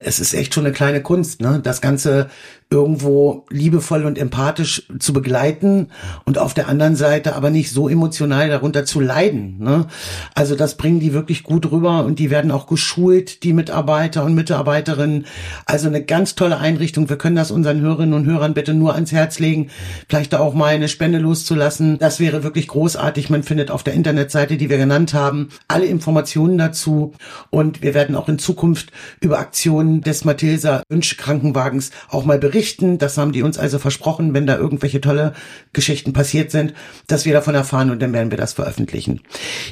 Es 0.00 0.20
ist 0.20 0.32
echt 0.32 0.54
schon 0.54 0.64
eine 0.64 0.72
kleine 0.72 1.02
Kunst, 1.02 1.40
ne? 1.40 1.60
Das 1.62 1.80
Ganze 1.80 2.28
irgendwo 2.70 3.46
liebevoll 3.48 4.04
und 4.04 4.18
empathisch 4.18 4.86
zu 4.98 5.14
begleiten 5.14 5.88
und 6.26 6.36
auf 6.36 6.52
der 6.52 6.68
anderen 6.68 6.96
Seite 6.96 7.34
aber 7.34 7.48
nicht 7.48 7.70
so 7.70 7.88
emotional 7.88 8.50
darunter 8.50 8.84
zu 8.84 9.00
leiden. 9.00 9.56
Ne? 9.58 9.86
Also 10.34 10.54
das 10.54 10.76
bringen 10.76 11.00
die 11.00 11.14
wirklich 11.14 11.44
gut 11.44 11.70
rüber 11.70 12.04
und 12.04 12.18
die 12.18 12.30
werden 12.30 12.50
auch 12.50 12.66
geschult, 12.66 13.42
die 13.42 13.54
Mitarbeiter 13.54 14.22
und 14.22 14.34
Mitarbeiterinnen. 14.34 15.24
Also 15.64 15.88
eine 15.88 16.04
ganz 16.04 16.34
tolle 16.34 16.58
Einrichtung. 16.58 17.08
Wir 17.08 17.16
können 17.16 17.36
das 17.36 17.50
unseren 17.50 17.80
Hörerinnen 17.80 18.12
und 18.12 18.26
Hörern 18.26 18.52
bitte 18.52 18.74
nur 18.74 18.94
ans 18.94 19.12
Herz 19.12 19.38
legen, 19.38 19.70
vielleicht 20.06 20.34
da 20.34 20.40
auch 20.40 20.52
mal 20.52 20.74
eine 20.74 20.88
Spende 20.88 21.18
loszulassen. 21.18 21.98
Das 21.98 22.20
wäre 22.20 22.42
wirklich 22.42 22.68
großartig. 22.68 23.30
Man 23.30 23.44
findet 23.44 23.70
auf 23.70 23.82
der 23.82 23.94
Internetseite, 23.94 24.58
die 24.58 24.68
wir 24.68 24.76
genannt 24.76 25.14
haben, 25.14 25.48
alle 25.68 25.86
Informationen 25.86 26.58
dazu 26.58 27.14
und 27.48 27.80
wir 27.80 27.94
werden 27.94 28.14
auch 28.14 28.28
in 28.28 28.38
Zukunft 28.38 28.92
über 29.22 29.38
Aktionen 29.38 29.87
des 29.96 30.24
Mathilsa 30.24 30.82
Wünschkrankenwagens 30.88 31.90
auch 32.08 32.24
mal 32.24 32.38
berichten. 32.38 32.98
Das 32.98 33.18
haben 33.18 33.32
die 33.32 33.42
uns 33.42 33.58
also 33.58 33.78
versprochen, 33.78 34.34
wenn 34.34 34.46
da 34.46 34.56
irgendwelche 34.56 35.00
tolle 35.00 35.32
Geschichten 35.72 36.12
passiert 36.12 36.50
sind, 36.50 36.74
dass 37.06 37.24
wir 37.24 37.32
davon 37.32 37.54
erfahren 37.54 37.90
und 37.90 38.00
dann 38.00 38.12
werden 38.12 38.30
wir 38.30 38.38
das 38.38 38.52
veröffentlichen. 38.52 39.20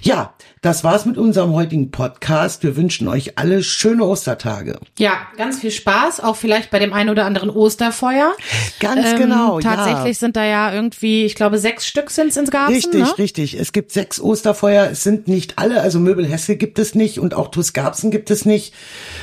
Ja, 0.03 0.35
das 0.63 0.83
war's 0.83 1.05
mit 1.05 1.17
unserem 1.19 1.53
heutigen 1.53 1.91
Podcast. 1.91 2.63
Wir 2.63 2.77
wünschen 2.77 3.07
euch 3.09 3.39
alle 3.39 3.63
schöne 3.63 4.05
Ostertage. 4.05 4.79
Ja, 4.99 5.13
ganz 5.37 5.61
viel 5.61 5.71
Spaß, 5.71 6.21
auch 6.21 6.37
vielleicht 6.37 6.71
bei 6.71 6.79
dem 6.79 6.93
einen 6.93 7.11
oder 7.11 7.25
anderen 7.25 7.51
Osterfeuer. 7.51 8.33
Ganz 8.81 9.07
Ähm, 9.07 9.19
genau, 9.19 9.61
ja. 9.61 9.75
Tatsächlich 9.77 10.19
sind 10.19 10.37
da 10.37 10.45
ja 10.45 10.73
irgendwie, 10.73 11.25
ich 11.25 11.35
glaube, 11.35 11.59
sechs 11.59 11.87
Stück 11.87 12.11
sind's 12.11 12.37
ins 12.37 12.51
Garten. 12.51 12.73
Richtig, 12.73 13.01
ne? 13.01 13.19
richtig. 13.19 13.55
Es 13.55 13.73
gibt 13.73 13.93
sechs 13.93 14.21
Osterfeuer. 14.21 14.89
Es 14.91 15.03
sind 15.03 15.29
nicht 15.29 15.59
alle, 15.59 15.81
also 15.83 16.01
Möbel 16.01 16.27
Hesse 16.27 16.57
gibt 16.57 16.79
es 16.79 16.95
nicht 16.95 17.21
und 17.21 17.35
auch 17.35 17.49
Tusgabsen 17.49 18.11
gibt 18.11 18.31
es 18.31 18.45
nicht. 18.45 18.75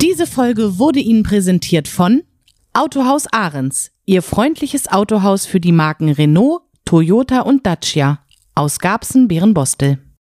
Diese 0.00 0.26
Folge 0.26 0.78
wurde 0.78 1.00
Ihnen 1.00 1.24
präsentiert 1.24 1.88
von 1.88 2.22
Autohaus 2.76 3.26
Ahrens, 3.32 3.90
Ihr 4.04 4.20
freundliches 4.20 4.86
Autohaus 4.86 5.46
für 5.46 5.60
die 5.60 5.72
Marken 5.72 6.10
Renault, 6.10 6.60
Toyota 6.84 7.40
und 7.40 7.64
Dacia 7.64 8.18
aus 8.54 8.80
Garbsen-Bärenbostel. 8.80 10.05